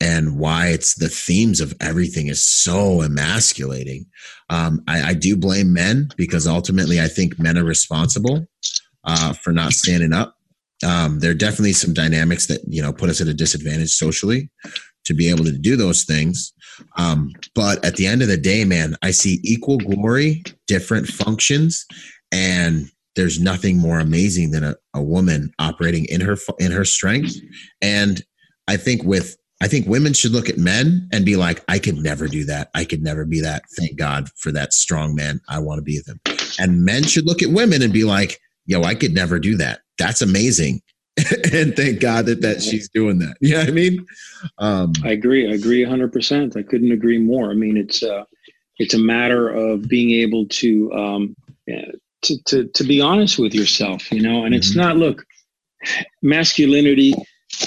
[0.00, 4.04] and why it's the themes of everything is so emasculating.
[4.50, 8.44] Um, I, I, do blame men because ultimately I think men are responsible
[9.04, 10.34] uh, for not standing up.
[10.84, 14.50] Um, there are definitely some dynamics that you know put us at a disadvantage socially
[15.04, 16.52] to be able to do those things.
[16.96, 21.86] Um, but at the end of the day, man, I see equal glory, different functions,
[22.32, 27.36] and there's nothing more amazing than a, a woman operating in her in her strength.
[27.80, 28.22] And
[28.68, 31.96] I think with I think women should look at men and be like, I could
[31.96, 32.70] never do that.
[32.74, 33.62] I could never be that.
[33.78, 35.40] Thank God for that strong man.
[35.48, 36.20] I want to be him.
[36.58, 39.82] And men should look at women and be like, yo, I could never do that.
[39.98, 40.80] That's amazing.
[41.52, 43.36] and thank God that, that she's doing that.
[43.40, 44.04] You know I mean?
[44.58, 45.48] Um, I agree.
[45.48, 46.56] I agree hundred percent.
[46.56, 47.50] I couldn't agree more.
[47.50, 48.24] I mean, it's, uh,
[48.78, 51.36] it's a matter of being able to, um,
[52.22, 54.54] to, to, to be honest with yourself, you know, and mm-hmm.
[54.54, 55.24] it's not, look,
[56.22, 57.14] masculinity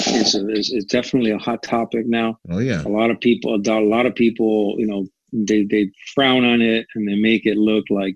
[0.07, 2.37] is, is, is definitely a hot topic now.
[2.49, 2.81] Oh yeah.
[2.83, 6.87] A lot of people, a lot of people, you know, they, they frown on it
[6.95, 8.15] and they make it look like,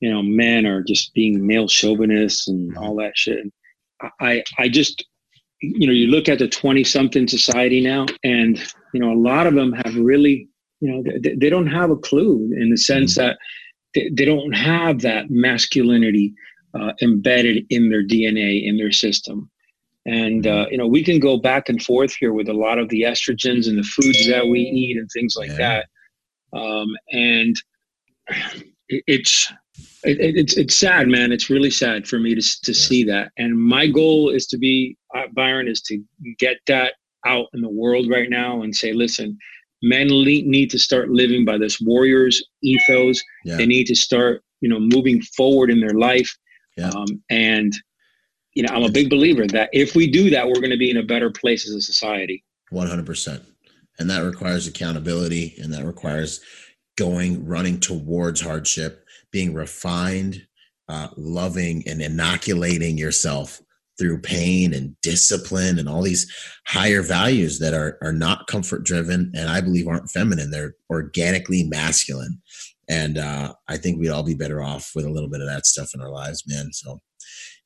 [0.00, 2.82] you know, men are just being male chauvinists and mm-hmm.
[2.82, 3.38] all that shit.
[4.20, 5.06] I, I just,
[5.62, 8.58] you know, you look at the 20 something society now and,
[8.92, 10.48] you know, a lot of them have really,
[10.80, 13.28] you know, they, they don't have a clue in the sense mm-hmm.
[13.28, 13.38] that
[13.96, 16.34] they, they don't have that masculinity
[16.74, 19.50] uh, embedded in their DNA, in their system.
[20.04, 22.88] And, uh, you know, we can go back and forth here with a lot of
[22.90, 25.82] the estrogens and the foods that we eat and things like yeah.
[26.52, 26.58] that.
[26.58, 27.56] Um, and
[28.88, 29.52] it's,
[30.04, 31.32] it, it's, it's sad, man.
[31.32, 32.78] It's really sad for me to, to yeah.
[32.78, 33.32] see that.
[33.36, 36.00] And my goal is to be, uh, Byron, is to
[36.38, 36.94] get that
[37.26, 39.36] out in the world right now and say, listen,
[39.82, 43.22] men need to start living by this warriors ethos.
[43.44, 43.56] Yeah.
[43.56, 46.34] They need to start, you know, moving forward in their life.
[46.76, 46.90] Yeah.
[46.90, 47.72] Um, and,
[48.54, 50.90] you know, I'm a big believer that if we do that, we're going to be
[50.90, 52.42] in a better place as a society.
[52.72, 53.42] 100%.
[53.98, 56.40] And that requires accountability and that requires
[56.96, 60.46] going, running towards hardship, being refined,
[60.88, 63.60] uh, loving, and inoculating yourself
[63.98, 66.30] through pain and discipline and all these
[66.66, 70.50] higher values that are are not comfort driven and I believe aren't feminine.
[70.50, 72.40] They're organically masculine.
[72.88, 75.66] And uh, I think we'd all be better off with a little bit of that
[75.66, 76.72] stuff in our lives, man.
[76.72, 77.00] So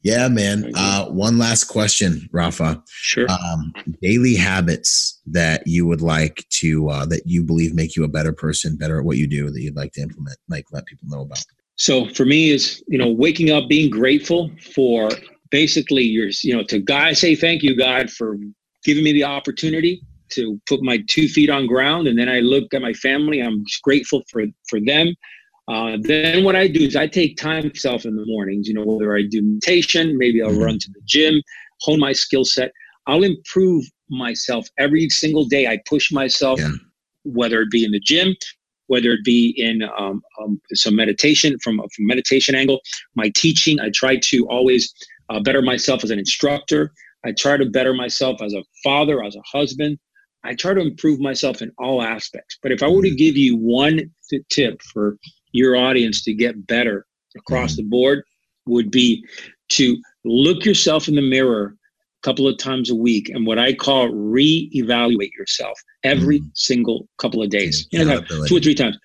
[0.03, 0.73] yeah, man.
[0.75, 2.83] Uh, one last question, Rafa.
[2.89, 3.27] Sure.
[3.29, 8.09] Um, daily habits that you would like to, uh, that you believe make you a
[8.09, 11.09] better person, better at what you do, that you'd like to implement, like let people
[11.09, 11.45] know about.
[11.77, 15.11] So for me, is you know waking up, being grateful for
[15.51, 18.37] basically you're you know to god say thank you god for
[18.85, 22.09] giving me the opportunity to put my two feet on ground.
[22.09, 23.43] And then i look at my family.
[23.43, 25.15] I'm grateful for for them.
[25.69, 28.83] Uh, then what i do is i take time myself in the mornings you know
[28.85, 31.41] whether i do meditation maybe i'll run to the gym
[31.83, 32.73] hone my skill set.
[33.07, 35.69] I'll improve myself every single day.
[35.69, 36.73] I push myself yeah.
[37.25, 38.35] whether it be in the gym
[38.89, 42.81] whether it be in um, um, some meditation from a meditation angle.
[43.15, 44.93] My teaching i try to always
[45.31, 46.93] uh, better myself as an instructor.
[47.25, 49.99] I try to better myself as a father, as a husband.
[50.45, 52.59] I try to improve myself in all aspects.
[52.63, 53.17] But if I were to mm-hmm.
[53.17, 54.11] give you one
[54.51, 55.17] tip for
[55.53, 57.83] your audience to get better across mm-hmm.
[57.83, 58.25] the board,
[58.67, 59.25] would be
[59.71, 61.75] to look yourself in the mirror
[62.23, 66.51] a couple of times a week and what I call re-evaluate yourself every mm.
[66.55, 67.87] single couple of days.
[67.91, 68.99] You know, two or three times.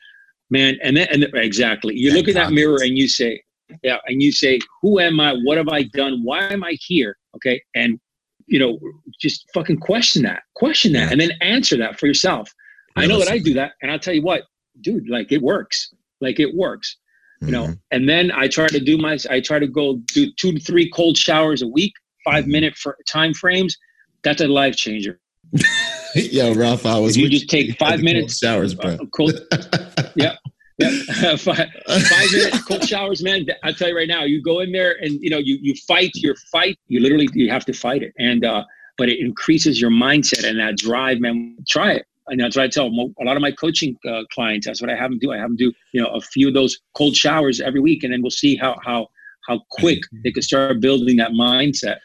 [0.49, 1.95] Man, and then and exactly.
[1.95, 3.41] You look in that mirror and you say,
[3.83, 5.33] yeah, and you say, "Who am I?
[5.43, 6.21] What have I done?
[6.23, 7.99] Why am I here?" Okay, and
[8.47, 8.79] you know,
[9.19, 11.11] just fucking question that, question that, yeah.
[11.11, 12.51] and then answer that for yourself.
[12.95, 14.43] I know that I do that, and I'll tell you what,
[14.81, 16.97] dude, like it works, like it works,
[17.41, 17.53] you mm-hmm.
[17.53, 17.73] know.
[17.91, 20.89] And then I try to do my, I try to go do two to three
[20.89, 21.93] cold showers a week,
[22.23, 22.51] 5 mm-hmm.
[22.51, 23.77] minute for time frames.
[24.23, 25.19] That's a life changer.
[26.15, 27.17] yeah, Ralph, I was.
[27.17, 28.39] you just take five minutes.
[28.39, 28.97] Showers, bro.
[29.13, 29.33] Cold,
[30.15, 30.35] yeah.
[30.77, 30.89] Yeah,
[31.37, 33.45] five, five minutes cold showers, man.
[33.63, 36.11] I tell you right now, you go in there and you know you you fight
[36.15, 36.77] your fight.
[36.87, 38.63] You literally you have to fight it, and uh,
[38.97, 41.57] but it increases your mindset and that drive, man.
[41.67, 44.67] Try it, and that's what I tell a lot of my coaching uh, clients.
[44.67, 45.31] That's what I have them do.
[45.31, 48.11] I have them do you know a few of those cold showers every week, and
[48.11, 49.07] then we'll see how how
[49.47, 51.97] how quick they can start building that mindset.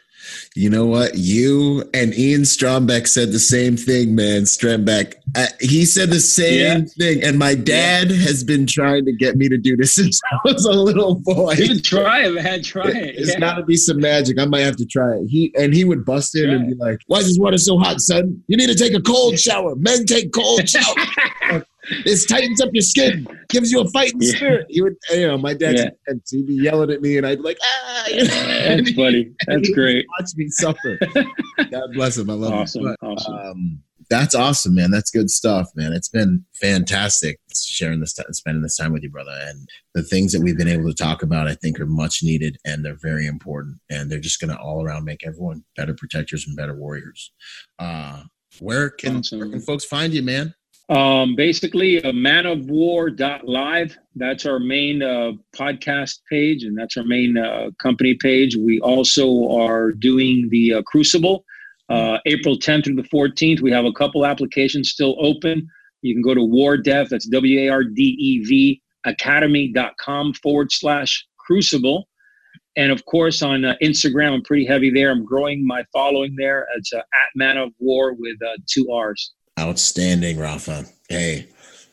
[0.55, 1.15] You know what?
[1.15, 4.43] You and Ian Strombeck said the same thing, man.
[4.43, 6.85] Strombeck, uh, he said the same yeah.
[6.97, 8.17] thing, and my dad yeah.
[8.27, 11.53] has been trying to get me to do this since I was a little boy.
[11.53, 12.63] You try it, man.
[12.63, 13.15] Try it.
[13.17, 13.39] It's yeah.
[13.39, 14.39] got to be some magic.
[14.39, 15.27] I might have to try it.
[15.27, 17.77] He and he would bust in try and be like, "Why is this water so
[17.77, 18.43] hot, son?
[18.47, 19.75] You need to take a cold shower.
[19.75, 21.63] Men take cold showers."
[22.03, 24.35] This tightens up your skin, gives you a fighting yeah.
[24.35, 24.65] spirit.
[24.69, 26.13] He would, you know, my dad, yeah.
[26.29, 28.03] he'd be yelling at me, and I'd be like, ah.
[28.11, 29.31] That's funny.
[29.47, 30.05] That's great.
[30.19, 30.97] Watch me suffer.
[31.71, 32.29] God bless him.
[32.29, 32.85] I love awesome.
[32.85, 32.95] him.
[33.01, 33.33] But, awesome.
[33.33, 34.91] Um, that's awesome, man.
[34.91, 35.93] That's good stuff, man.
[35.93, 39.31] It's been fantastic sharing this time, spending this time with you, brother.
[39.43, 42.57] And the things that we've been able to talk about, I think, are much needed
[42.65, 43.77] and they're very important.
[43.89, 47.31] And they're just going to all around make everyone better protectors and better warriors.
[47.79, 48.23] Uh,
[48.59, 49.39] where can, awesome.
[49.39, 50.53] where can folks find you, man?
[50.91, 52.11] Um, basically, a
[53.47, 53.97] live.
[54.17, 58.57] That's our main uh, podcast page, and that's our main uh, company page.
[58.57, 61.45] We also are doing the uh, Crucible
[61.89, 63.61] uh, April 10th through the 14th.
[63.61, 65.65] We have a couple applications still open.
[66.01, 71.25] You can go to WarDev, that's W A R D E V, academy.com forward slash
[71.37, 72.09] Crucible.
[72.75, 75.11] And of course, on uh, Instagram, I'm pretty heavy there.
[75.11, 76.67] I'm growing my following there.
[76.75, 78.35] It's uh, at Man of War with
[78.69, 79.31] two R's.
[79.59, 80.85] Outstanding, Rafa.
[81.09, 81.47] Hey,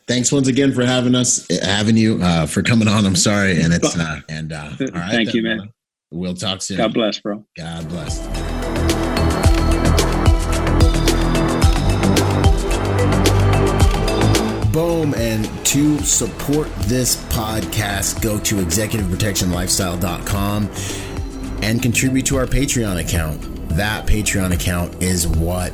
[0.07, 3.05] thanks once again for having us, having you, uh, for coming on.
[3.05, 5.11] I'm sorry, and it's uh, and uh, all right.
[5.11, 5.73] Thank then, you, man.
[6.11, 6.77] We'll talk soon.
[6.77, 7.45] God bless, bro.
[7.55, 8.19] God bless.
[14.73, 15.13] Boom.
[15.15, 20.69] And to support this podcast, go to executiveprotectionlifestyle.com
[21.61, 23.41] and contribute to our Patreon account.
[23.69, 25.73] That Patreon account is what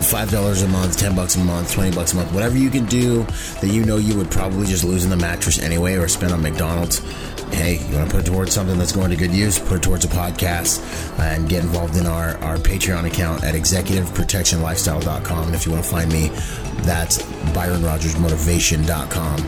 [0.00, 2.86] five dollars a month, ten bucks a month, twenty bucks a month, whatever you can
[2.86, 3.24] do
[3.60, 6.42] that you know you would probably just lose in the mattress anyway or spend on
[6.42, 7.00] McDonald's.
[7.52, 9.58] Hey, you want to put it towards something that's going to good use?
[9.58, 10.80] Put it towards a podcast
[11.18, 15.46] and get involved in our, our Patreon account at executiveprotectionlifestyle.com.
[15.46, 16.28] And if you want to find me,
[16.82, 17.22] that's
[17.52, 19.46] ByronRogersMotivation.com.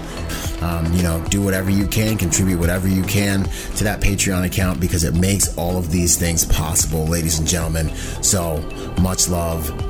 [0.63, 3.45] Um, you know, do whatever you can, contribute whatever you can
[3.77, 7.91] to that Patreon account because it makes all of these things possible, ladies and gentlemen.
[8.23, 8.63] So
[9.01, 9.90] much love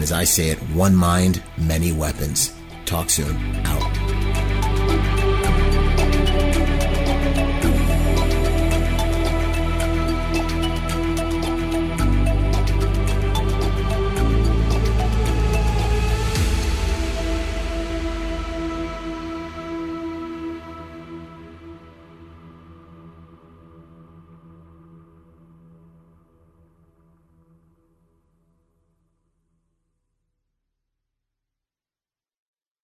[0.00, 2.54] And as I say it, one mind, many weapons.
[2.86, 3.36] Talk soon.
[3.66, 4.09] Out.